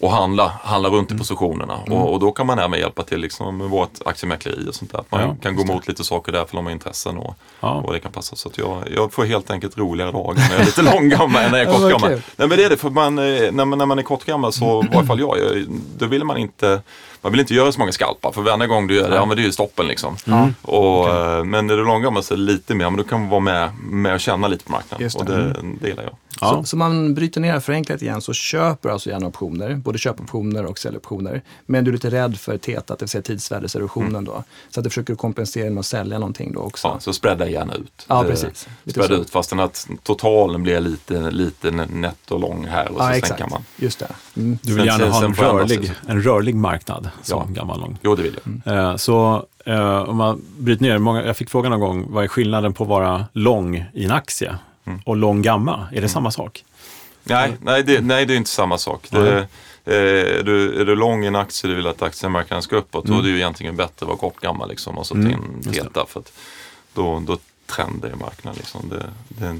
[0.00, 0.98] och handla, handla Mm.
[0.98, 1.74] runt i positionerna.
[1.90, 4.98] Och, och då kan man även hjälpa till liksom, med vårt aktiemäkleri och sånt där.
[4.98, 5.72] Att man Ja, kan gå det.
[5.72, 7.70] emot lite saker där för de har intressen och, Ja.
[7.70, 8.36] och det kan passa.
[8.36, 11.50] Så att jag, jag får helt enkelt roligare dagar när jag är lite långgammal än
[11.50, 12.10] när jag är kortgammal.
[12.10, 14.84] Nej men det är det, för man, eh, när, man, när man är kortgammal så,
[14.84, 15.66] i varje fall jag, jag,
[15.98, 16.82] då vill man inte
[17.22, 19.36] man vill inte göra så många skalpar för varje gång du gör det, ja men
[19.36, 20.16] det är ju stoppen liksom.
[20.26, 20.54] Mm.
[20.62, 23.40] Och, eh, Men är du långgammal så är det lite mer, men du kan vara
[23.40, 25.02] med, med och känna lite på marknaden.
[25.04, 25.36] Just Och det.
[25.52, 26.12] det, det gillar jag.
[26.40, 26.50] Ja.
[26.50, 30.64] Så, så man bryter ner förenklat igen så köper du alltså gärna optioner, både köpoptioner
[30.66, 31.42] och säljoptioner.
[31.66, 34.44] Men du är lite rädd för tetat, det vill säga tidsvärdeserosionen då.
[34.70, 36.88] Så att du försöker kompensera med att sälja någonting då också.
[36.88, 38.06] Ja, så spreada gärna ut.
[38.08, 38.68] Ja, Eh, precis.
[38.84, 39.22] Lite Spreada så.
[39.22, 43.38] ut fastän att totalen blir lite, lite netto lång här och så Ja, exakt.
[43.40, 43.62] kan man.
[43.76, 44.06] Just det.
[44.36, 44.58] Mm.
[44.62, 47.54] Du vill gärna sen- ha en rörlig, en rörlig marknad som Ja.
[47.60, 47.98] gammal lång.
[48.02, 48.78] Jo, det vill jag.
[48.78, 52.28] Eh, Så eh, om man bryter ner, många, jag fick frågan någon gång, vad är
[52.28, 54.54] skillnaden på att vara lång i en aktie
[54.86, 55.00] Mm.
[55.04, 55.88] och lång gamma?
[55.92, 56.64] Är det samma sak?
[57.24, 59.06] Nej, nej, det, nej, det är inte samma sak.
[59.10, 59.44] Det, eh,
[59.94, 63.18] är, du, är du lång i en aktie du vill att aktiemarknaden ska uppåt, då
[63.18, 65.72] är det ju egentligen bättre att vara kortgammal liksom, och så Mm, det.
[65.72, 66.06] teta.
[66.06, 66.32] För att
[66.94, 68.56] då, då trender i marknaden.
[68.58, 68.88] Liksom.
[68.88, 69.56] Det, det,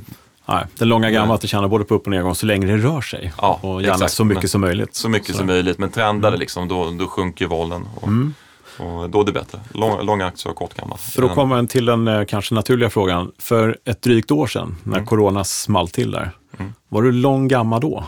[0.47, 1.35] Nej, den långa gamma Nej.
[1.35, 3.33] att det tjänar både på upp och nedgång så länge det rör sig.
[3.39, 4.13] Ja, och gärna exakt.
[4.13, 4.95] så mycket Men- som möjligt.
[4.95, 5.37] så mycket Så.
[5.37, 7.89] som möjligt, men trendar det liksom, då, då sjunker vollen.
[7.95, 8.35] Och, Mm.
[8.81, 9.61] Och då är det bättre.
[9.75, 10.99] Lång, långa aktier och kortgammal.
[10.99, 13.33] För att komma till den eh, kanske naturliga frågan.
[13.39, 15.07] För ett drygt år sedan, när Mm.
[15.07, 16.73] corona small till där, Mm.
[16.89, 18.05] var du lång gamma då?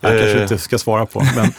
[0.00, 0.20] Jag Eh.
[0.20, 1.52] kanske inte ska svara på, men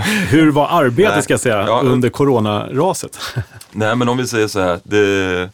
[0.28, 1.22] hur var arbetet Nej.
[1.22, 1.80] ska jag säga, Ja.
[1.84, 3.18] under coronaraset?
[3.72, 5.50] Nej men om vi säger så här, det,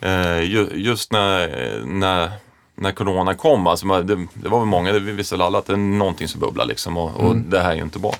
[0.00, 1.48] eh, ju, just när,
[1.84, 2.30] när,
[2.74, 5.76] när corona kom, alltså, det, det var väl många, vi visste alla att det är
[5.76, 8.14] någonting som bubblar liksom och, och det här är ju inte bra.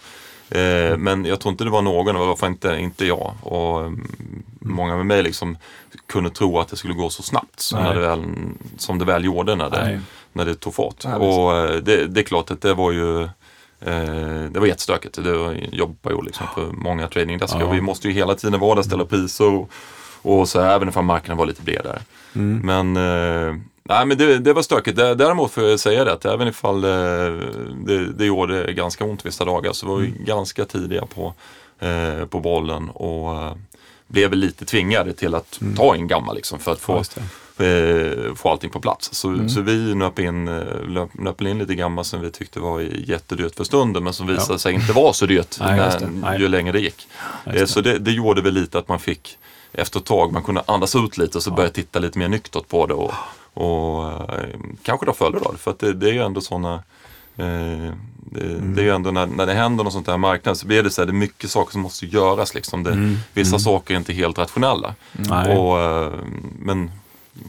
[0.54, 4.06] Eh, men jag tror inte det var någon, och varför inte, inte jag och mm,
[4.60, 5.56] många med mig liksom
[6.06, 7.94] kunde tro att det skulle gå så snabbt som, Nej.
[7.94, 8.24] det, väl,
[8.76, 10.00] som det väl gjorde när det, Nej.
[10.32, 11.04] när det tog fart.
[11.04, 13.28] Ja, och eh, det, det är klart att det var ju
[13.84, 15.24] Eh, det var jättestökigt.
[15.24, 17.60] Det en jobbperiod liksom för många tradingdeskar.
[17.60, 17.66] Ja.
[17.66, 19.70] Och Vi måste ju hela tiden vara där, ställa priser och,
[20.22, 21.98] och så även ifall marknaden var lite bredare.
[22.34, 22.60] Mm.
[22.64, 24.98] Men, eh, nej, men det, det var stökigt.
[24.98, 26.90] Dä- Däremot får jag säga det att även ifall eh,
[27.86, 30.24] det, det gjorde ganska ont vissa dagar så var vi Mm.
[30.24, 31.34] ganska tidiga på,
[31.80, 33.52] eh, på bollen och eh,
[34.06, 37.04] blev lite tvingade till att ta in gammal liksom för att Mm.
[37.04, 37.20] Få,
[37.56, 38.28] det.
[38.28, 39.14] eh, få allting på plats.
[39.14, 39.48] Så, Mm.
[39.48, 43.54] så vi nöp in, eh, löp, nöp in lite gammal som vi tyckte var jättedyrt
[43.56, 44.58] för stunden men som visade Ja.
[44.58, 45.98] sig inte vara så dyrt Nej, det.
[46.00, 46.40] när, Nej.
[46.40, 47.08] ju längre det gick.
[47.54, 49.38] Just Så det, det gjorde väl lite att man fick
[49.72, 51.54] efter ett tag, man kunde andas ut lite och så Ja.
[51.54, 53.12] börja titta lite mer nyktert på det och,
[53.54, 55.54] och eh, kanske då följde då.
[55.58, 56.74] För att det, det är ju ändå sådana
[57.36, 57.92] eh,
[58.34, 58.74] det, Mm.
[58.74, 60.90] det är ju ändå när, när det händer något sånt här marknaden så blir det
[60.90, 62.54] så här, det är mycket saker som måste göras.
[62.54, 62.82] Liksom.
[62.82, 63.16] Det, Mm.
[63.34, 63.60] Vissa Mm.
[63.60, 64.94] saker är inte helt rationella.
[65.58, 66.12] Och, eh,
[66.58, 66.90] men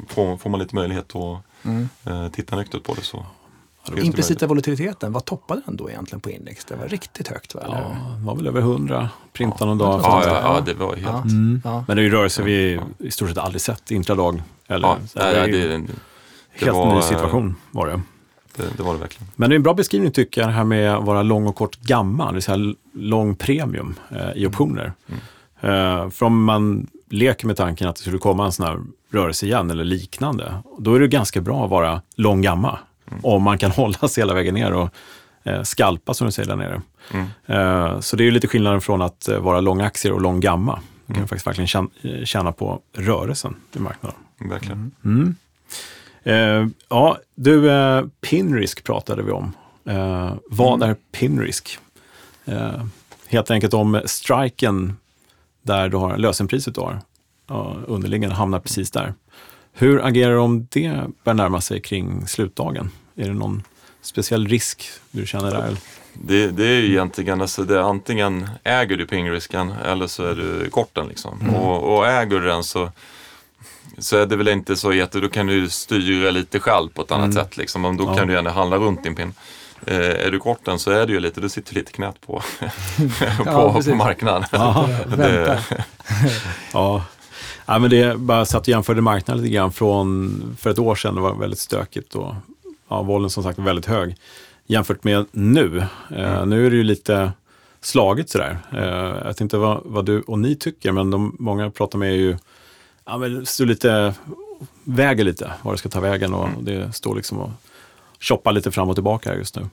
[0.07, 1.89] får, får man lite möjlighet att Mm.
[2.05, 3.25] eh, titta nyktert på det så
[3.91, 6.65] Implicita volatiliteten, vad toppade den då egentligen på index?
[6.65, 7.61] Det var riktigt högt va?
[7.65, 10.01] Ja, det var väl över 100 printade någon dag.
[10.03, 11.07] Ja, Ja, ja, ja, det var helt...
[11.07, 11.21] Ja.
[11.21, 11.61] Mm.
[11.63, 11.83] Ja.
[11.87, 14.41] Men det är ju rörelser vi i stort sett aldrig sett intradag.
[14.67, 15.83] Eller, Ja, det är ju det, det,
[16.51, 18.01] helt var, ny situation var det.
[18.55, 19.27] det, det var det verkligen.
[19.35, 21.55] Men det är en bra beskrivning tycker jag, det här med att vara lång och
[21.55, 24.93] kort gammal, det vill säga lång premium eh, i optioner.
[25.07, 25.19] Mm.
[26.03, 28.79] Eh, för om man leker med tanken att det skulle komma en sån här
[29.11, 30.53] rörelse igen eller liknande.
[30.79, 32.79] Då är det ganska bra att vara lång gamma.
[33.23, 34.89] Om man kan hålla sig hela vägen ner och
[35.43, 36.81] eh, skalpa som du säger där nere.
[37.13, 37.25] Mm.
[37.45, 40.39] Eh, så det är ju lite skillnaden från att eh, vara lång aktier och lång
[40.39, 40.79] gamma.
[41.05, 41.27] Du kan Mm.
[41.27, 44.19] faktiskt verkligen tjäna, eh, tjäna på rörelsen i marknaden.
[44.49, 44.91] Verkligen.
[45.05, 45.35] Mm.
[46.23, 49.53] Eh, ja, du, eh, pinrisk pratade vi om.
[49.85, 51.77] Eh, vad är pinrisk?
[52.45, 52.83] Eh,
[53.27, 54.97] helt enkelt om striken
[55.61, 57.01] där du har lösenpriset du har.
[57.87, 59.13] Underliggande hamnar precis där.
[59.73, 62.89] Hur agerar du om det börjar närma sig kring slutdagen?
[63.15, 63.63] Är det någon
[64.01, 65.77] speciell risk du känner där?
[66.13, 70.69] Det, det är ju egentligen, alltså det antingen äger du pingrisken eller så är du
[70.69, 71.07] korten.
[71.07, 71.49] Liksom.
[71.55, 72.91] Och, och äger du den så,
[73.97, 77.11] så är det väl inte så jätte, då kan du styra lite själv på ett
[77.11, 77.57] annat sätt.
[77.57, 77.85] Liksom.
[77.85, 78.15] Och Då Ja.
[78.15, 79.33] kan du gärna handla runt din pin.
[79.87, 82.41] Eh, är du korten så är det ju lite, du sitter lite knät på,
[83.37, 83.93] på, på precis.
[83.95, 84.43] marknaden.
[84.51, 84.89] Aha.
[85.07, 85.57] Vänta.
[86.73, 87.05] Ja.
[87.65, 91.15] ja, men det bara satt och jämförde marknaden lite grann från för ett år sedan.
[91.15, 92.35] Det var väldigt stökigt och
[92.93, 94.15] ja, vollen som sagt väldigt hög.
[94.65, 95.83] Jämfört med nu.
[96.15, 97.31] Eh, nu är det ju lite
[97.81, 98.57] slagit sådär.
[98.71, 101.99] Eh, jag vet inte vad, vad du och ni tycker, men de många jag pratar
[101.99, 102.37] med är ju,
[103.05, 104.13] ja men står lite,
[104.83, 107.49] väger lite var det ska ta vägen och det står liksom och
[108.19, 109.69] shoppar lite fram och tillbaka här just nu.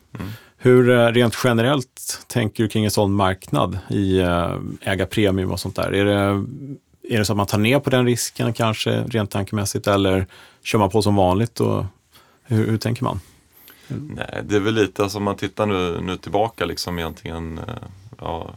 [0.56, 5.60] Hur eh, rent generellt tänker du kring en sån marknad i eh, äga premium och
[5.60, 5.94] sånt där?
[5.94, 6.44] Är det,
[7.14, 10.26] är det så att man tar ner på den risken kanske rent tankemässigt eller
[10.64, 11.60] kör man på som vanligt?
[11.60, 11.84] Och,
[12.50, 13.20] hur, hur tänker man?
[13.88, 17.64] Nej, det är väl lite, alltså om man tittar nu, nu tillbaka liksom egentligen, eh,
[18.18, 18.50] ja,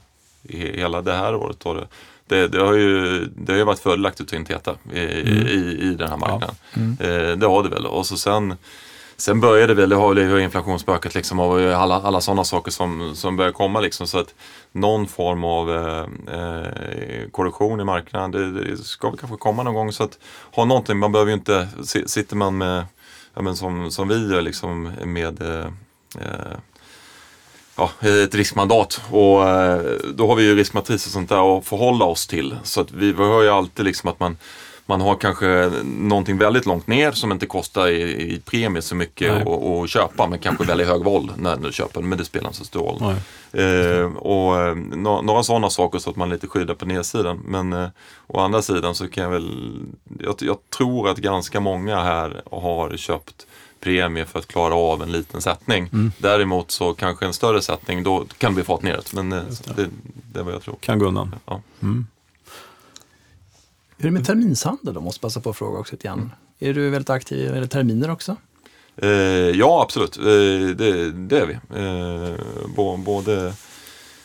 [0.50, 1.60] hela det här året.
[1.60, 1.88] Då, det,
[2.28, 5.78] det, det, har ju, det har ju varit fördelaktigt att ta in Teta i, i,
[5.82, 6.56] i den här marknaden.
[7.00, 7.86] Eh, det har det väl.
[7.86, 8.56] Och så sen,
[9.18, 13.36] sen började väl, det har väl inflationsspöket liksom och alla, alla sådana saker som, som
[13.38, 14.08] börjar komma liksom.
[14.08, 14.34] Så att
[14.72, 16.06] någon form av eh,
[16.40, 19.92] eh, korrektion i marknaden, det, det ska väl kanske komma någon gång.
[19.92, 20.20] Så att
[20.52, 22.86] ha någonting, man behöver ju inte, si- sitter man med
[23.34, 25.66] ja, men som, som vi gör liksom med eh,
[26.20, 26.58] eh,
[27.76, 29.82] ja, ett riskmandat och eh,
[30.14, 32.58] då har vi ju riskmatris och sånt där att förhålla oss till.
[32.64, 34.38] Så att vi, vi har ju alltid liksom att man
[34.86, 38.02] man har kanske någonting väldigt långt ner som inte kostar i,
[38.34, 42.18] i premie så mycket att köpa men kanske väldigt hög våld när du köper men
[42.18, 42.98] det spelar inte så stor roll.
[43.52, 47.40] Eh, och eh, nå- några sådana saker så att man lite skyddar på nedsidan.
[47.46, 47.88] Men eh,
[48.28, 49.80] å andra sidan så kan jag väl,
[50.20, 53.48] jag, jag tror att ganska många här har köpt
[53.80, 55.90] premie för att klara av en liten sättning.
[56.18, 59.14] Däremot så kanske en större sättning, då kan det bli fart neråt.
[59.14, 59.42] Men eh,
[59.76, 59.88] det,
[60.34, 60.76] det är vad jag tror.
[60.80, 61.36] Kan gå undan.
[61.46, 61.62] Ja.
[64.04, 65.02] Hur är det med terminshandel då?
[65.02, 66.32] Måste passa på att fråga också lite grann.
[66.60, 68.36] Är du väldigt aktiv i terminer också?
[68.96, 70.18] Eh, ja, absolut.
[70.18, 70.24] Eh,
[70.76, 71.54] det, det är vi.
[71.54, 73.54] Eh, både,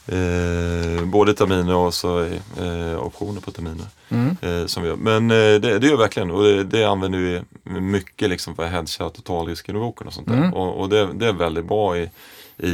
[0.06, 2.24] eh, både terminer och så,
[2.60, 3.86] eh, optioner på terminer.
[4.08, 4.36] Mm.
[4.40, 4.96] Eh, som vi gör.
[4.96, 7.42] Men det, det gör vi verkligen och det, det använder vi
[7.80, 10.36] mycket liksom för totalrisken i boken och sånt där.
[10.36, 10.54] Mm.
[10.54, 12.10] Och, och det, är väldigt bra i,
[12.56, 12.68] i,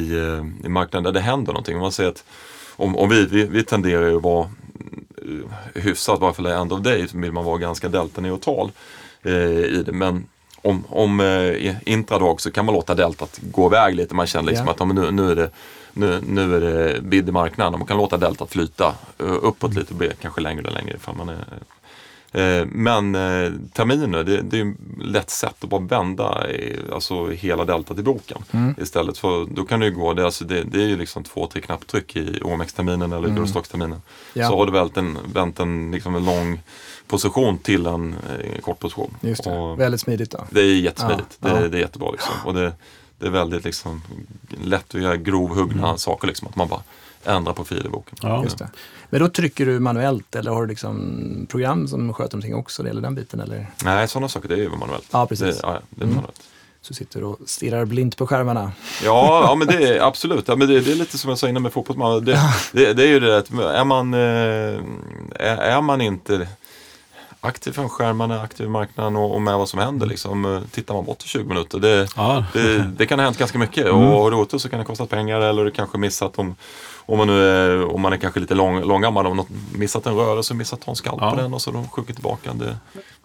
[0.64, 1.78] i marknaden där det händer någonting.
[1.78, 2.24] Man ser att
[2.76, 4.50] om, om vi, vi, vi tenderar ju att vara
[5.24, 8.70] eh, hyfsat, bara för end of day, vill man vara ganska delta-neutral
[9.22, 9.92] eh, i det.
[9.92, 10.26] Men
[10.62, 14.14] om, om eh, i intradag så kan man låta deltat gå iväg lite.
[14.14, 14.72] Man känner liksom Ja.
[14.72, 15.50] att nu, nu är det
[15.92, 17.78] nu, nu är det bid i marknaden.
[17.78, 21.16] Man kan låta deltat flyta eh, uppåt lite och bli kanske längre och längre ifall
[21.16, 21.58] man är Eh,
[22.66, 27.64] Men eh, terminer, det, det är ju lätt sätt att bara vända i, alltså hela
[27.64, 28.38] deltat i boken.
[28.50, 28.74] Mm.
[28.78, 31.46] Istället för, då kan det ju gå, det, alltså det, det är ju liksom två,
[31.46, 33.36] tre knapptryck i OMX-terminen eller Mm.
[33.36, 34.02] Eurostox-terminen.
[34.32, 34.48] Ja.
[34.48, 36.60] Så har du vänt en, vänt en, liksom en lång
[37.06, 39.16] position till en eh, kort position.
[39.20, 40.44] Just det, Och väldigt smidigt då.
[40.50, 41.38] det är jättesmidigt.
[41.40, 41.68] Ja, det, ja.
[41.68, 42.34] det är jättebra liksom.
[42.44, 42.72] Och det,
[43.18, 44.02] det är väldigt liksom,
[44.64, 46.82] lätt att göra grovhuggna saker, liksom, att man bara
[47.24, 48.18] ändrar profil i boken.
[48.22, 48.42] Ja.
[48.44, 48.68] Just det.
[49.10, 52.88] Men då trycker du manuellt eller har du liksom program som sköter någonting också, det
[52.88, 53.40] gäller den biten?
[53.40, 53.66] Eller?
[53.84, 55.08] Nej, sådana saker det är ju manuellt.
[55.10, 55.56] Ja, precis.
[55.56, 56.14] Det, ja, det är Mm.
[56.16, 56.40] manuellt.
[56.82, 58.72] Så sitter du och stirrar blint på skärmarna.
[59.04, 60.48] Ja, ja men det är absolut.
[60.48, 62.24] Ja, men det, det är lite som jag sa innan med fotboll.
[62.24, 62.40] Det,
[62.72, 64.20] det, det är ju det att är man, eh,
[65.40, 66.48] är, är man inte
[67.40, 70.06] aktiv från skärmarna, aktiv i marknaden och, och med vad som händer.
[70.06, 71.78] Liksom, eh, tittar man bort i 20 minuter.
[71.78, 74.78] Det, Ja, det, det kan ha hänt ganska mycket och har du otur så kan
[74.78, 76.54] det kosta pengar eller du kanske missat om,
[77.06, 80.14] om man, nu är, om man är kanske lite lång, långgammal och något- missat en
[80.14, 81.30] rörelse, missat en skalp Ja.
[81.30, 82.52] på den och så de skjutit tillbaka.
[82.52, 82.74] Det, det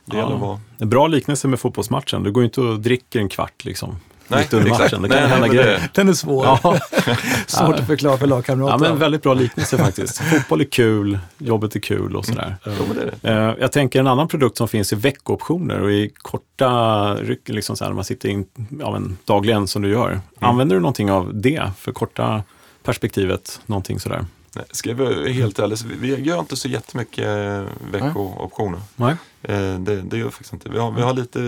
[0.05, 0.17] Ja.
[0.17, 0.59] gäller att vara...
[0.77, 2.23] En bra liknelse med fotbollsmatchen.
[2.23, 3.95] Du går ju inte och dricker en kvart liksom.
[4.31, 5.01] Nej, mitt under matchen.
[5.01, 5.89] Det kan Nej, hända nej, grejer.
[5.93, 6.45] Den är svår.
[6.63, 6.79] Ja,
[7.47, 8.77] Svårt att förklara för ja, lagkamrater.
[8.89, 10.17] men väldigt bra liknelse faktiskt.
[10.23, 12.55] Fotboll är kul, jobbet är kul och sådär.
[12.65, 13.29] Jo, det är det.
[13.49, 17.75] Eh, Jag tänker en annan produkt som finns i veckooptioner och i korta ryck, liksom
[17.75, 18.45] så här, när man sitter in
[18.79, 20.19] ja, men, dagligen som du gör.
[20.39, 22.43] Använder du någonting av det för korta
[22.83, 23.61] perspektivet?
[23.65, 24.25] Någonting sådär?
[24.55, 28.79] Nej, ska jag vara helt ärlig, så vi, gör inte så jättemycket eh, veckooptioner.
[28.95, 29.15] Nej.
[29.43, 30.69] Eh, det, det gör vi faktiskt inte.
[30.69, 31.39] Vi har, vi har lite,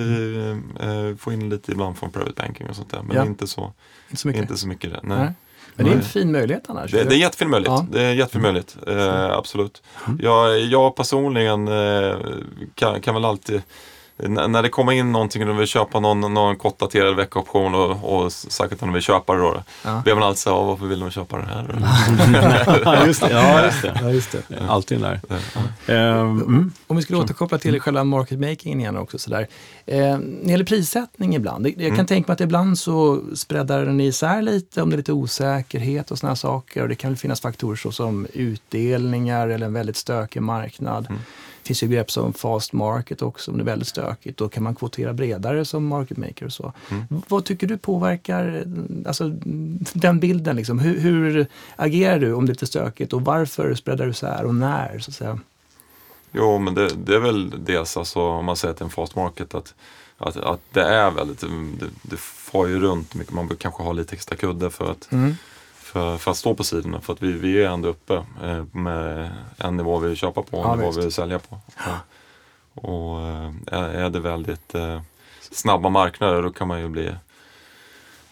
[0.80, 3.02] eh, får in lite ibland från private banking och sånt där.
[3.02, 3.26] Men Ja.
[3.26, 3.74] inte, så,
[4.10, 4.42] Inte så mycket.
[4.42, 5.00] inte så mycket det.
[5.04, 5.18] Nej.
[5.18, 5.34] Nej.
[5.76, 6.92] Men det är en fin möjlighet annars.
[6.92, 7.80] Det, det är en jättefin möjlighet.
[7.80, 7.88] Ja.
[7.92, 8.78] Det är jättefin möjlighet.
[8.88, 9.84] Eh, absolut.
[10.20, 12.16] Jag, jag personligen eh,
[12.76, 13.62] kan, kan väl alltid
[14.28, 18.32] när det kommer in någonting och de vill köpa någon, någon kortdaterad veckooption och, och
[18.32, 19.64] sagt att de vill köpa det då.
[19.84, 20.02] Ja.
[20.04, 21.64] Blir man alltid så här, "Ja, varför vill de köpa den här?
[21.68, 23.32] då?" ja, just det.
[23.32, 24.00] Ja, just det.
[24.02, 24.44] Ja, just det.
[24.70, 25.42] Alltid den där.
[25.96, 26.72] Ehm, mm.
[26.88, 29.18] Om vi skulle återkoppla till själva market makingen igen också.
[29.20, 29.48] Sådär.
[29.86, 32.06] Eh, när det gäller prissättning ibland, jag kan Mm.
[32.06, 36.20] tänka mig att ibland så spreadar den isär lite om det är lite osäkerhet och
[36.20, 36.82] sådana saker.
[36.82, 41.06] Och det kan finnas faktorer såsom utdelningar eller en väldigt stökig marknad.
[41.10, 41.22] Mm.
[41.72, 44.38] Finns ju begrepp som fast market också, om det är väldigt stökigt.
[44.38, 46.74] Då kan man kvotera bredare som market maker och så.
[46.90, 47.06] Mm.
[47.28, 48.64] Vad tycker du påverkar
[49.06, 49.30] alltså,
[49.94, 50.56] den bilden?
[50.56, 50.80] Liksom?
[50.80, 54.56] Hur, hur agerar du om det är lite stökigt och varför spreadar du isär och
[54.56, 55.00] när?
[55.00, 55.40] Så att säga?
[56.32, 58.92] Jo, men det, det är väl dels alltså, om man säger att det är en
[58.92, 59.74] fast market att,
[60.18, 61.42] att, att det är väldigt,
[61.80, 63.34] det, det far ju runt mycket.
[63.34, 65.36] Man kanske ha lite extra kudde för att, Mm.
[65.92, 67.02] För, för att stå på sidorna.
[67.02, 70.64] För att vi, vi är ändå uppe eh, med en nivå vi köpa på och
[70.66, 71.60] en Ja, nivå vi vill sälja på.
[72.74, 73.54] Och, och eh,
[74.06, 75.02] är, det väldigt eh,
[75.52, 77.12] snabba marknader då kan man ju bli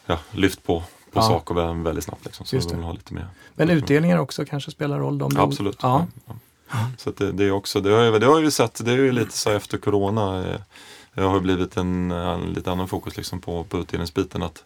[0.05, 0.79] ja, lyft på,
[1.11, 1.21] på Ja.
[1.21, 2.25] saker vä- väldigt snabbt.
[2.25, 2.75] Liksom, så Just det.
[2.75, 3.27] ha lite mer.
[3.55, 5.21] Men utdelningar också kanske spelar roll?
[5.21, 5.79] Om det- Absolut.
[5.81, 6.05] Ja.
[6.25, 6.33] Ja.
[6.97, 9.11] Så det, det är också, det har, ju, det har vi sett, det är ju
[9.11, 10.43] lite så efter corona.
[11.13, 14.43] Det har ju blivit en, en lite annan fokus liksom på, på utdelningsbiten.
[14.43, 14.63] Att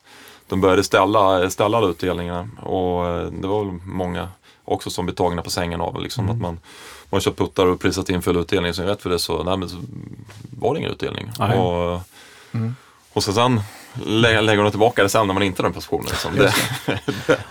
[0.53, 4.27] de började ställa, ställa alla utdelningarna och eh, det var väl många
[4.65, 6.59] också som blev tagna på sängen av liksom, att man,
[7.09, 8.73] man köpt puttar och prisat in full utdelning.
[8.73, 9.77] Så vet för det så, nej, men så
[10.59, 11.31] var det ingen utdelning.
[11.57, 12.01] Och,
[12.51, 12.75] Mm.
[13.13, 13.61] och så sen
[14.05, 16.05] lä, lägger de tillbaka det sen när man inte har den positionen.
[16.05, 16.35] Liksom.
[16.35, 16.53] Det,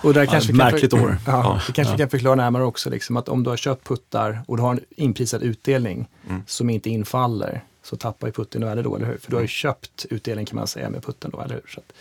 [0.02, 1.18] Och där kanske kan märkligt år.
[1.26, 2.90] Ja, det kanske vi kan förklara närmare också.
[2.90, 6.42] Liksom, att om du har köpt puttar och du har en inprisad utdelning Mm.
[6.46, 9.18] som inte infaller så tappar ju putten värde då, eller hur?
[9.18, 9.48] För du har ju Mm.
[9.48, 11.64] köpt utdelning kan man säga med putten då, eller hur?
[11.68, 11.92] Så att,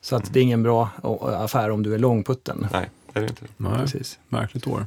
[0.00, 0.88] så att det är ingen bra
[1.22, 2.66] affär om du är lång putten.
[2.72, 3.44] nej, det är det inte.
[3.56, 4.18] Nej, Precis.
[4.28, 4.86] märkligt år.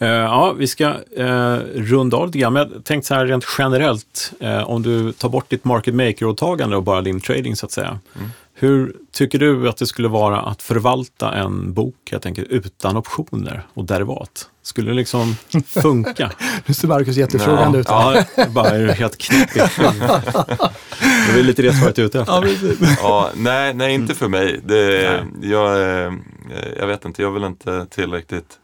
[0.00, 3.44] Eh, ja, vi ska uh, runda av lite grann, men jag tänkte så här rent
[3.58, 7.72] generellt, eh, om du tar bort ditt market maker-åtagande och bara din trading så att
[7.72, 7.98] säga.
[8.16, 8.30] Mm.
[8.54, 13.66] Hur tycker du att det skulle vara att förvalta en bok, jag tänker utan optioner
[13.74, 14.48] och derivat?
[14.62, 15.36] Skulle det liksom
[15.66, 16.30] funka?
[16.66, 17.86] Nu ser Marcus jättefrågande ut.
[17.88, 19.76] ja, bara är det helt knepigt.
[21.34, 22.32] Det är lite det svaret jag ute efter.
[22.32, 22.86] Ja.
[23.02, 24.60] Ja, nej, nej, inte för mig.
[24.64, 25.50] Det, Nej.
[25.50, 25.78] jag,
[26.78, 28.58] jag vet inte, jag väl inte tillräckligt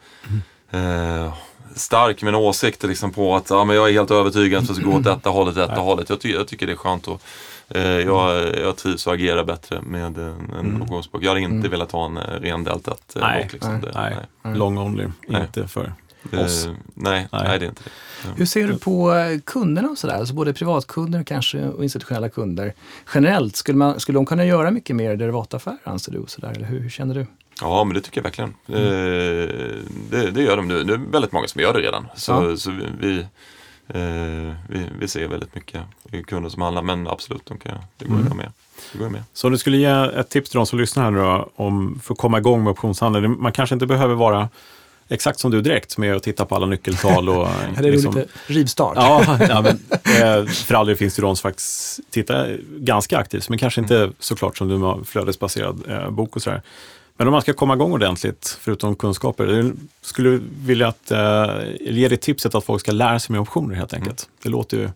[0.76, 1.34] eh,
[1.74, 4.74] stark med en åsikt liksom på att ja, men jag är helt övertygad att det
[4.74, 5.84] ska gå åt detta hållet, detta Nej.
[5.84, 6.08] hållet.
[6.10, 7.20] Jag, ty jag tycker det är skönt att
[7.68, 11.22] eh, jag, jag trivs och agerar bättre med en, en optionsbok.
[11.24, 13.52] Jag hade inte velat ha en eh, ren deltat eh, Nej, bok.
[13.52, 13.72] Liksom.
[13.72, 14.58] nej, det, Nej, Mm.
[14.58, 15.40] long only, Nej.
[15.42, 15.92] inte för
[16.30, 16.66] Det, oss.
[16.66, 17.26] nej, nej.
[17.32, 17.58] Nej.
[17.58, 17.90] det är inte det.
[18.36, 20.14] Hur ser du på eh, kunderna och sådär?
[20.14, 22.72] Alltså både privatkunder och kanske och institutionella kunder.
[23.14, 26.18] Generellt, skulle, man, skulle de kunna göra mycket mer derivataffärer anser du?
[26.18, 26.52] Och sådär?
[26.56, 27.26] Eller hur, hur känner du?
[27.60, 28.50] Ja, men det tycker jag verkligen.
[28.68, 29.48] Eh,
[30.10, 30.84] det, det gör de nu.
[30.84, 32.06] Det är väldigt många som gör det redan.
[32.16, 32.56] Så, Ja.
[32.56, 33.18] så vi, vi,
[33.88, 35.82] eh, vi, vi ser väldigt mycket
[36.26, 38.26] kunder som handlar, men absolut, de kan, det går Mm.
[38.28, 38.52] jag med.
[38.92, 39.22] Det går jag med.
[39.32, 39.86] Så om du skulle ge
[40.20, 42.70] ett tips till de som lyssnar här nu då, om, för att komma igång med
[42.70, 43.28] optionshandel.
[43.28, 44.48] Man kanske inte behöver vara
[45.08, 47.28] exakt som du direkt med att titta på alla nyckeltal.
[47.28, 48.92] Och, Är det liksom- lite rivstart?
[48.96, 49.78] Ja, ja men,
[50.22, 54.10] eh, för all del finns det de som faktiskt tittar ganska aktivt, men kanske inte
[54.18, 56.62] såklart som du med flödesbaserad eh, bok och sådär.
[57.16, 61.50] Men om man ska komma igång ordentligt, förutom kunskaper, skulle du vilja att, eh,
[61.80, 64.28] ge det tipset att folk ska lära sig med optioner helt enkelt.
[64.42, 64.90] Det låter ju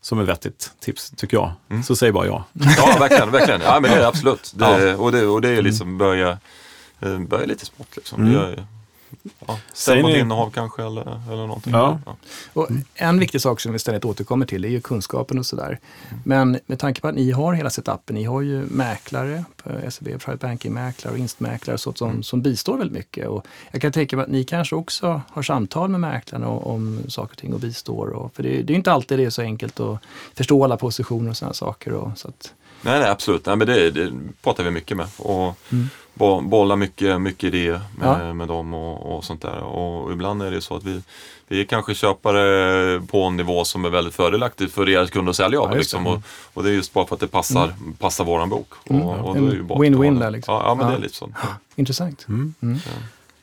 [0.00, 1.52] som ett vettigt tips, tycker jag.
[1.70, 1.82] Mm.
[1.82, 2.44] Så säg bara ja.
[2.52, 3.30] Ja, verkligen.
[3.30, 3.60] verkligen.
[3.60, 4.52] Ja, men det är absolut.
[4.56, 4.96] Det, Ja.
[4.96, 6.38] och, det, och det är liksom börja,
[7.00, 7.96] eh, börja lite smått.
[7.96, 8.26] Liksom.
[8.26, 8.54] Mm.
[9.46, 11.72] Ja, Stämma kanske eller, eller någonting.
[11.72, 12.00] Ja.
[12.52, 15.78] Och en viktig sak som vi ständigt återkommer till är ju kunskapen och sådär.
[16.24, 20.04] Men med tanke på att ni har hela setupen, ni har ju mäklare, på SEB,
[20.04, 23.28] Private Banking-mäklare och vinstmäklare så som, som bistår väldigt mycket.
[23.28, 27.10] Och jag kan tänka mig att ni kanske också har samtal med mäklarna om, om
[27.10, 28.08] saker och ting och bistår.
[28.08, 29.98] Och, för det, det är ju inte alltid det är så enkelt att
[30.34, 31.92] förstå alla positioner och sådana saker.
[31.92, 33.46] Och, så att, Nej, nej, absolut.
[33.46, 34.12] Nej, men det, det
[34.42, 35.06] pratar vi mycket med.
[35.18, 35.88] Och Mm.
[36.14, 38.34] bo, bollar mycket, mycket idéer med, Ja.
[38.34, 39.58] med dem och, och sånt där.
[39.62, 41.02] Och ibland är det så att vi,
[41.48, 45.36] vi är kanske köpare på en nivå som är väldigt fördelaktig för deras kunder att
[45.36, 45.70] sälja av.
[45.70, 46.06] Ja, liksom.
[46.06, 46.22] och,
[46.54, 48.68] och det är just bara för att det passar, passar våran bok.
[48.84, 49.02] Mm.
[49.02, 50.54] Och, och En win-win där, liksom.
[50.54, 50.90] Ja, ja men Ja.
[50.92, 51.30] det är lite så.
[51.76, 52.24] intressant.
[52.28, 52.54] Mm.
[52.62, 52.78] Mm.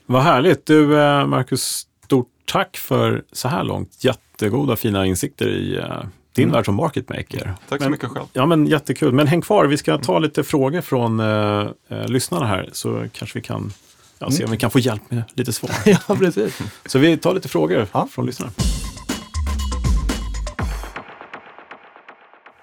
[0.05, 0.65] Vad härligt.
[0.65, 5.81] Du, eh, Marcus, stort tack för så här långt jättegoda, fina insikter i
[6.39, 6.55] din Mm.
[6.55, 7.53] värld som market maker.
[7.69, 8.25] Tack så Men- mycket själv.
[8.33, 9.13] Ja, men jättekul.
[9.13, 13.39] Men häng kvar, vi ska ta lite frågor från eh, eh, lyssnarna här, så kanske
[13.39, 13.73] vi kan
[14.19, 15.71] ja, se om vi kan få hjälp med lite svar.
[15.85, 16.59] ja, precis.
[16.85, 18.07] Så vi tar lite frågor Ja.
[18.11, 18.51] från lyssnarna.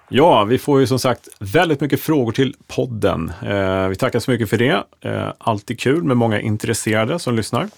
[0.08, 3.32] Ja, vi får ju som sagt väldigt mycket frågor till podden.
[3.42, 4.84] Eh, vi tackar så mycket för det.
[5.00, 7.68] Eh, alltid kul med många intresserade som lyssnar.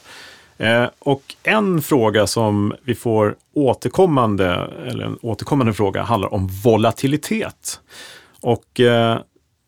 [0.59, 7.80] Eh, och en fråga som vi får återkommande, eller en återkommande fråga, handlar om volatilitet.
[8.40, 9.18] Och eh,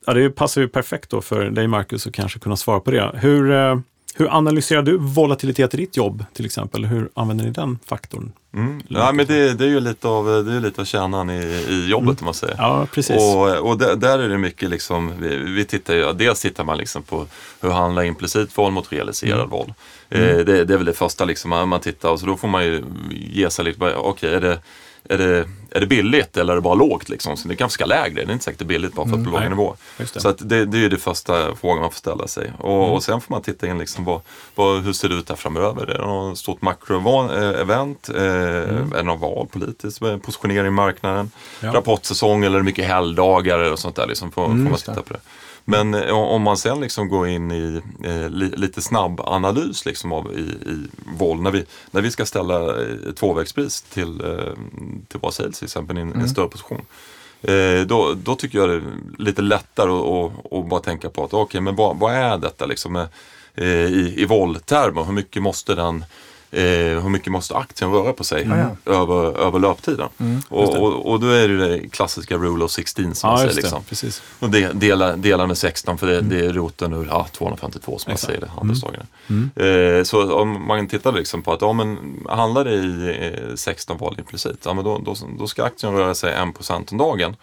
[0.07, 3.11] ja, det passar ju perfekt då för dig Marcus att kanske kunna svara på det.
[3.15, 3.79] Hur, eh,
[4.21, 6.85] hur analyserar du volatilitet i ditt jobb till exempel?
[6.85, 8.33] Hur använder ni den faktorn?
[8.55, 8.83] Mm.
[8.89, 11.89] Ja, men det, det är ju lite av, det är lite av kärnan i, i
[11.91, 12.17] jobbet Mm.
[12.21, 12.55] om man säger.
[12.59, 13.17] Ja, precis.
[13.17, 16.79] Och, och där, där är det mycket liksom, vi, vi tittar ju, dels tittar man
[16.79, 17.27] liksom på
[17.61, 19.51] hur handlar implicit våld mot realiserad Mm.
[19.51, 19.75] våld.
[20.09, 22.65] Eh, det, det är väl det första liksom, man, tittar och så då får man
[22.65, 24.59] ju ge sig lite, okej är det
[25.05, 27.09] är det, är det billigt eller är det bara lågt?
[27.09, 27.37] Liksom?
[27.37, 29.25] Så det kanske ska lägre, det är inte säkert det är billigt bara för att
[29.25, 29.51] det är på Mm.
[29.51, 29.77] Nej, nivåer.
[29.99, 30.21] just det.
[30.21, 32.53] Så att det, det är ju det första frågan man får ställa sig.
[32.59, 32.91] Och, Mm.
[32.91, 34.21] och sen får man titta in liksom vad,
[34.55, 35.83] vad, hur ser det ut där framöver?
[35.87, 38.09] Är det något stort makroevent?
[38.09, 40.01] Eh, Är det något val politiskt?
[40.23, 41.19] Positionering i marknaden?
[41.19, 41.31] Mm.
[41.61, 41.79] Ja.
[41.79, 44.07] Rapportsäsong eller är det mycket helgdagar eller sånt där?
[44.07, 45.03] Liksom, får, får man just titta det.
[45.03, 45.21] på det.
[45.71, 50.13] Men eh, om man sen liksom går in i eh, li, lite snabb analys liksom
[50.13, 50.41] av, i,
[50.71, 54.53] i våld, när vi, när vi ska ställa eh, tvåvägspris till, eh,
[55.09, 56.81] till våra sales till exempel i en, en större position.
[57.43, 58.83] Eh, då, då tycker jag det är
[59.19, 62.97] lite lättare att, bara tänka på att okej, men vad, vad är detta liksom
[63.55, 65.05] eh, i, i våldtermer?
[65.05, 66.05] Hur mycket måste den
[66.53, 70.09] Eh, hur mycket måste aktien röra på sig Ja, över, över löptiden?
[70.49, 73.47] och, och, och då är det det klassiska rule of 16 som man ja, säger.
[73.49, 73.63] just det.
[73.63, 73.85] Liksom.
[73.85, 74.23] Precis.
[74.39, 78.11] Och det, dela, dela med 16 för det, det är roten ur ja, 252 som
[78.11, 78.27] man Exakt.
[78.27, 79.07] säger det, handelsdagarna.
[79.57, 81.99] Eh, så om man tittar liksom på att ja, men
[82.29, 86.15] handlar det i eh, 16 val implicit, ja, men då, då, då ska aktien röra
[86.15, 87.37] sig 1% om dagen.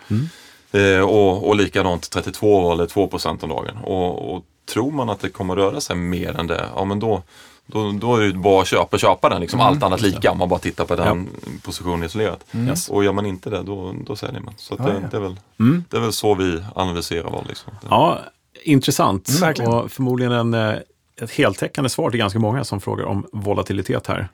[0.72, 3.78] Eh, och, och likadant 32 val är 2% om dagen.
[3.78, 4.44] Och, och
[4.74, 7.24] tror man att det kommer röra sig mer än det, ja men då
[7.68, 10.50] då, då är det bara att köpa, köpa den, liksom allt annat lika om man
[10.50, 11.30] bara tittar på den
[11.64, 12.46] positionen isolerat.
[12.68, 12.90] Yes.
[12.90, 14.54] Och gör man inte det, då, då säljer man.
[14.58, 15.08] Så Ja, det, ja.
[15.12, 15.84] det, är väl, Mm.
[15.90, 17.46] det är väl så vi analyserar val.
[17.48, 17.74] Liksom.
[17.90, 18.20] Ja,
[18.64, 19.30] intressant.
[19.42, 20.74] Mm, och förmodligen en, eh,
[21.22, 24.28] ett heltäckande svar till ganska många som frågar om volatilitet här.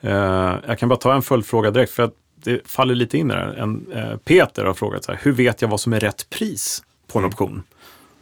[0.00, 0.10] Eh,
[0.66, 3.40] jag kan bara ta en följdfråga direkt, för att det faller lite in i det
[3.40, 3.54] här.
[3.54, 6.82] En, eh, Peter har frågat så här, hur vet jag vad som är rätt pris
[7.12, 7.62] på en option?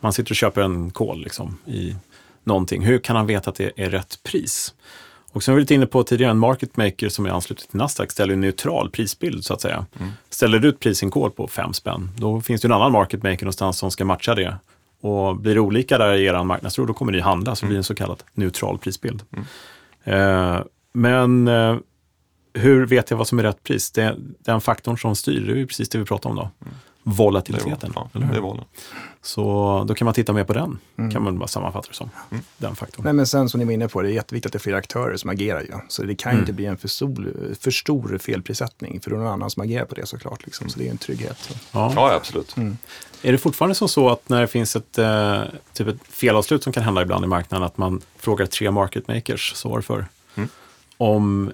[0.01, 1.97] Man sitter och köper en kol liksom, i
[2.47, 2.83] någonting.
[2.83, 4.75] Hur kan han veta att det är rätt pris?
[5.33, 8.11] Och vi var lite inne på tidigare, en market maker som är ansluten till Nasdaq
[8.11, 9.87] ställer en neutral prisbild så att säga.
[10.31, 12.93] Ställer du ut pris i en kol på fem spänn, då finns det en annan
[12.93, 14.57] market maker någonstans som ska matcha det.
[15.01, 17.79] Och blir det olika där i er marknadsro, då kommer ni handla, så det blir
[17.79, 19.23] en så kallad neutral prisbild.
[20.05, 20.59] Eh,
[20.93, 21.77] men eh,
[22.55, 23.91] hur vet jag vad som är rätt pris?
[23.91, 26.43] Det, den faktorn som styr, det är ju precis det vi pratar om då.
[26.43, 26.71] Är,
[27.07, 27.93] Volatiliteten.
[27.93, 28.09] val.
[28.13, 28.33] eller ja, hur?
[28.33, 28.65] det är valen.
[29.23, 30.79] Så då kan man titta mer på den,
[31.13, 32.11] kan man bara sammanfatta det som.
[32.57, 33.05] Den faktorn.
[33.05, 34.77] Nej, men sen som ni var inne på, det är jätteviktigt att det är flera
[34.77, 35.73] aktörer som agerar ju.
[35.89, 36.43] Så det kan Mm.
[36.43, 39.63] inte bli en för stor, för stor felprissättning, för då är det någon annan som
[39.63, 40.45] agerar på det såklart.
[40.45, 40.69] Liksom.
[40.69, 41.39] Så det är en trygghet.
[41.39, 41.55] Så.
[41.73, 41.93] Ja.
[41.97, 42.55] Ja, absolut.
[43.23, 45.43] Är det fortfarande som så att när det finns ett, eh,
[45.73, 49.53] typ ett felavslut som kan hända ibland i marknaden, att man frågar tre market makers,
[49.55, 50.49] så var det förr, Mm.
[50.97, 51.53] om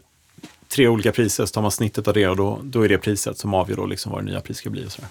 [0.68, 3.38] tre olika priser, så tar man snittet av det och då, då är det priset
[3.38, 4.86] som avgör då liksom vad det nya priset ska bli.
[4.86, 5.08] Och sådär.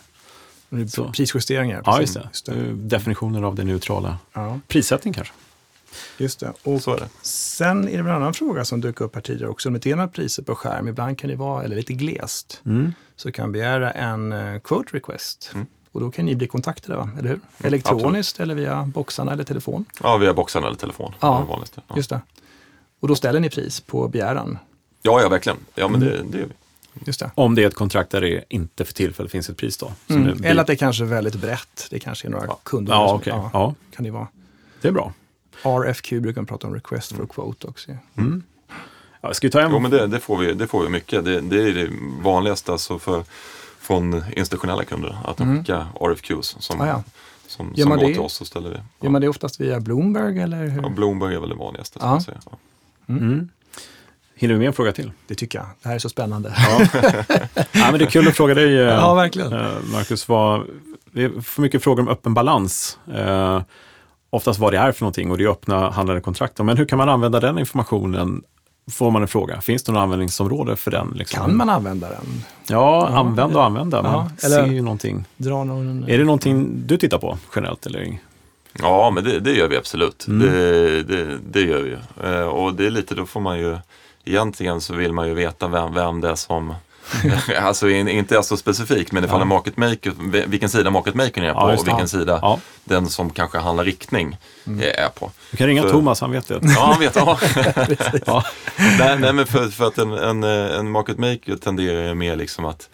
[0.70, 1.12] Det Så.
[1.12, 1.82] Prisjusteringar.
[1.86, 2.18] Ja, precis.
[2.24, 2.52] just det.
[2.56, 4.18] Det är Definitionen av det neutrala.
[4.34, 5.34] Ja, Prissättning kanske.
[6.18, 6.54] just det.
[6.64, 7.10] Och Så är det.
[7.22, 9.70] sen är det en annan fråga som dök upp här tidigare också.
[9.70, 12.62] Om det inte är några priser på skärm, ibland kan det vara, eller lite glest,
[12.66, 12.94] Mm.
[13.16, 15.52] så kan begära en eh, quote request.
[15.54, 15.66] Mm.
[15.92, 17.10] Och då kan ni bli kontaktade, va?
[17.20, 17.40] eller hur?
[17.64, 19.86] Elektroniskt eller via boxarna eller telefon.
[20.04, 21.14] Ja, via boxen eller telefon.
[21.20, 21.34] Ja.
[21.38, 21.82] Det det vanligaste.
[21.88, 21.96] Ja.
[21.98, 22.22] Just det.
[23.00, 24.58] Och då ställer ni pris på begäran.
[25.02, 25.58] ja, ja, verkligen.
[25.76, 26.14] Ja, men Mm.
[26.32, 26.54] det, det gör vi.
[27.06, 27.32] Just det.
[27.36, 29.92] Om det är ett kontrakt där det inte för tillfället finns ett pris då.
[30.08, 30.28] Så Mm.
[30.28, 31.88] det blir- Eller att det kanske är väldigt brett.
[31.90, 32.60] Det kanske är några Ja.
[32.64, 32.94] kunder.
[32.94, 33.34] Ja, som- okej.
[33.36, 34.28] ja, Ja, kan det vara.
[34.82, 35.14] det är bra.
[35.64, 37.92] RFQ brukar man prata om, request for quote också.
[39.22, 39.72] Ja, ska vi ta en?
[39.72, 41.26] Jo, men det, det, får vi, det får vi mycket.
[41.26, 41.90] Det, det är det
[42.22, 43.24] vanligaste alltså för,
[43.80, 47.04] från institutionella kunder, att de skickar RFQs som, Ah, ja.
[47.48, 48.06] som, som går det?
[48.14, 48.84] till oss och ställer det.
[49.02, 50.82] Gör man det oftast via Bloomberg eller hur?
[50.82, 52.00] Ja, Bloomberg är väl det vanligaste.
[52.02, 52.14] Ja.
[52.14, 52.22] Ja.
[52.22, 52.38] Säga.
[52.46, 52.58] Ja.
[53.10, 53.50] Mm.
[54.40, 55.12] Hinner vi med en fråga till?
[55.28, 55.68] Det tycker jag.
[55.82, 56.54] Det här är så spännande.
[56.58, 56.86] Ja.
[57.56, 59.54] ja, men det är kul att fråga dig, eh, Ja, verkligen.
[59.54, 60.28] eh, Marcus.
[60.28, 60.62] Vad,
[61.12, 62.98] vi får mycket frågor om öppen balans.
[63.14, 63.62] Eh,
[64.30, 66.58] oftast vad det är för någonting och det är öppna handlade kontrakt.
[66.64, 68.44] Men hur kan man använda den informationen?
[68.92, 69.62] Får man en fråga.
[69.62, 71.14] Finns det något användningsområde för den?
[71.16, 71.40] Liksom?
[71.42, 72.44] Kan man använda den?
[72.70, 74.02] Ja, använda och använda.
[74.02, 75.26] Man Ja, eller- ser ju någonting.
[75.38, 76.10] Dra någon...
[76.10, 77.86] Är det någonting du tittar på generellt?
[77.86, 78.18] Eller?
[78.82, 80.28] Ja, men det, det gör vi absolut.
[80.28, 80.48] Mm.
[80.48, 81.96] Det, det, det gör vi.
[82.30, 83.78] Eh, och det är lite, då får man ju,
[84.30, 86.76] egentligen så vill man ju veta vem, vem det är som,
[87.62, 89.42] alltså in- inte är så specifikt, men ifall Ja.
[89.42, 90.14] en market maker,
[90.48, 93.84] vilken sida market maker är på Ja, och vilken sida Ja, den som kanske handlar
[93.86, 94.80] riktning Mm.
[94.98, 95.32] är på.
[95.52, 96.60] du kan ringa För- Thomas, han vet det.
[96.62, 97.16] Ja, han vet.
[97.16, 97.40] Ja.
[98.26, 98.44] Ja.
[99.00, 102.66] nej, nej, men för, för att en, en, en market maker tenderar ju mer liksom
[102.66, 102.90] att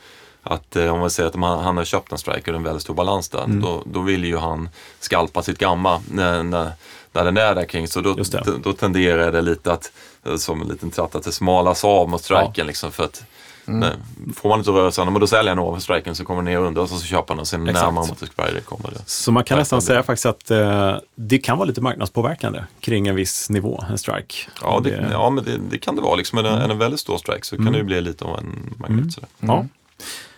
[0.47, 2.81] att eh, om man säger att man, han har köpt en striker och en väldigt
[2.83, 3.61] stor balans där, Mm.
[3.61, 4.69] då, då vill ju han
[4.99, 6.71] skalpa sitt gamma när, när,
[7.13, 7.87] när den är där kring.
[7.87, 8.15] Så då,
[8.63, 9.91] då, tenderar det lite att,
[10.37, 12.67] som en liten tratt, att det smalas av mot striken.
[12.67, 13.23] Liksom, för att,
[13.67, 13.79] Mm.
[13.79, 13.91] nej,
[14.35, 16.57] får man inte röra sig, men då säljer han över striken så kommer den ner
[16.59, 17.85] under och så köper han och sen Exakt.
[17.85, 18.99] närmare mot expiry kommer det.
[19.05, 23.15] Så man kan nästan säga faktiskt att eh, det kan vara lite marknadspåverkande kring en
[23.15, 24.35] viss nivå, en strike.
[24.61, 26.15] Ja, det, Det- ja men det, det kan det vara.
[26.15, 26.37] Liksom.
[26.37, 28.37] Är, det, är det en väldigt stor strike så kan det ju bli lite av
[28.39, 29.13] en magnet.
[29.13, 29.29] Sådär.
[29.39, 29.65] ja.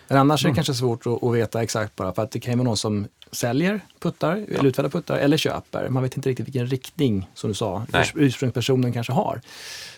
[0.08, 2.52] Men annars är det kanske svårt att, att veta exakt bara för att det kan
[2.52, 5.88] ju vara någon som säljer puttar, eller utfärdar puttar, eller köper.
[5.88, 8.02] Man vet inte riktigt vilken riktning, som du sa, Nej.
[8.02, 9.40] urs- ursprungspersonen kanske har.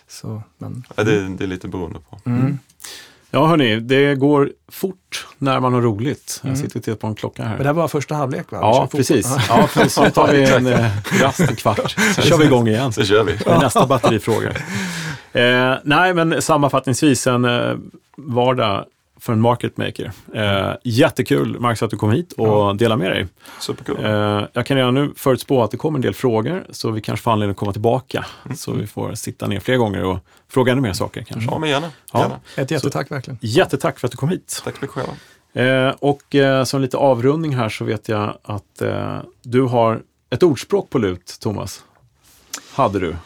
[0.08, 2.20] Så, men, Ja, det, det är lite beroende på.
[3.30, 6.40] ja, hörni, det går fort när man har roligt.
[6.44, 7.50] Jag sitter och tittar på en klocka här.
[7.50, 8.58] men det här var första halvlek va?
[8.60, 9.26] Ja, precis.
[9.48, 9.98] Ja, precis.
[10.00, 10.90] Nu tar vi en eh,
[11.22, 11.90] rast en kvart.
[12.16, 12.92] Så kör vi igång igen.
[12.92, 13.32] Så kör vi.
[13.46, 14.52] Med nästa batterifråga.
[15.32, 17.74] Eh, nej, men sammanfattningsvis en eh,
[18.16, 18.84] vardag
[19.20, 20.12] för en market maker.
[20.34, 23.26] Eh, jättekul, Marcus, att du kom hit och delade med dig.
[23.60, 24.04] Superkul.
[24.04, 27.22] Eh, jag kan redan nu förutspå att det kommer en del frågor, så vi kanske
[27.24, 28.26] får anledning att komma tillbaka.
[28.56, 30.18] Så vi får sitta ner fler gånger och
[30.48, 31.50] fråga ännu mer saker kanske.
[31.50, 31.90] Ja, men gärna.
[32.12, 32.20] Ja.
[32.20, 32.40] gärna.
[32.56, 33.38] Ett jättetack verkligen.
[33.42, 34.60] Jättetack för att du kom hit.
[34.64, 35.12] Tack så mycket själva.
[35.52, 40.42] Eh, och eh, som lite avrundning här så vet jag att eh, du har ett
[40.42, 41.84] ordspråk på lut, Thomas.
[42.74, 43.16] Hade du.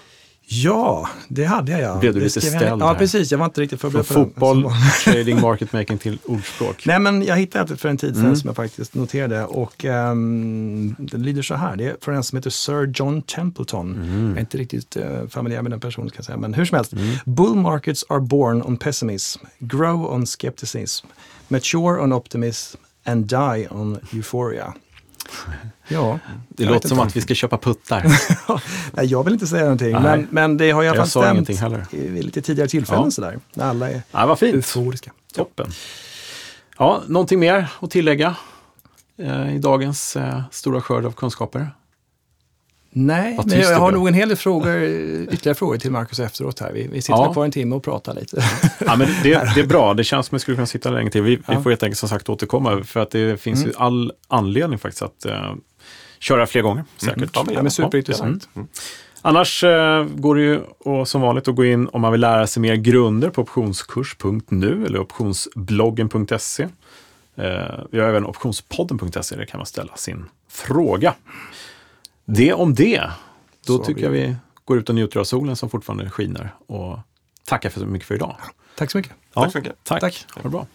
[0.47, 1.99] Ja, det hade jag ja.
[2.01, 2.87] Blev du Det lite jag ställd ner.
[2.87, 3.31] Ja, precis.
[3.31, 4.25] Jag var inte riktigt Från förberedd på den.
[4.25, 4.73] fotboll,
[5.05, 6.87] Så- trading, market making till ordspråk.
[6.87, 8.37] Nej, men jag hittade ett för en tid sedan Mm.
[8.37, 11.77] som jag faktiskt noterade och ehm, det lyder så här.
[11.77, 13.95] Det är från en som heter Sir John Templeton.
[13.95, 14.29] Mm.
[14.29, 16.77] Jag är inte riktigt uh, familjär med den personen kan jag säga, men hur som
[16.77, 16.93] helst.
[17.25, 21.07] Bull markets are born on pessimism, grow on skepticism,
[21.49, 24.75] mature on optimism and die on euphoria.
[25.89, 26.19] Ja,
[26.49, 28.03] Det jag låter som att vi ska köpa puttar.
[28.93, 31.91] Nej, jag vill inte säga någonting, men, men det har i alla Jag fall stämt
[31.93, 33.11] vid lite tidigare tillfällen Ja.
[33.11, 33.39] sådär.
[33.55, 34.55] När alla är Ja, vad fint.
[34.55, 35.11] euforiska.
[35.35, 35.71] Toppen.
[36.79, 38.37] Ja, någonting mer att tillägga
[39.19, 41.71] eh, i dagens eh, stora skörd av kunskaper?
[42.97, 46.61] Nej, men jag det har nog en hel del frågor, ytterligare frågor till Marcus efteråt
[46.61, 46.73] här.
[46.73, 47.33] Vi, vi sitter Ja.
[47.33, 48.45] kvar en timme och pratar lite.
[48.87, 49.95] Ja, men det, det är bra.
[49.95, 51.23] Det känns som att vi skulle kunna sitta länge till.
[51.23, 51.63] Vi, vi Ja.
[51.63, 55.25] får helt enkelt som sagt återkomma för att det finns ju all anledning faktiskt att
[55.27, 55.53] eh,
[56.19, 56.85] köra fler gånger.
[56.97, 57.31] Säkert.
[57.35, 58.49] Ja, men Ja, men superintressant.
[59.23, 62.47] Annars eh, går det ju och, som vanligt att gå in om man vill lära
[62.47, 66.63] sig mer grunder på optionskurs.nu eller optionsbloggen.se.
[67.37, 67.51] Eh,
[67.91, 71.15] vi har även optionspodden.se, där kan man ställa sin fråga.
[72.25, 73.11] Det om det.
[73.67, 76.55] Då Så tycker vi- jag vi går ut och njuter av solen som fortfarande skiner
[76.67, 76.99] och
[77.45, 78.37] tackar för så mycket för idag.
[78.77, 79.13] Tack så mycket.
[79.35, 79.75] Ja, Tack så mycket.
[79.85, 80.01] Tack.
[80.01, 80.27] Tack.
[80.35, 80.67] Ha det bra.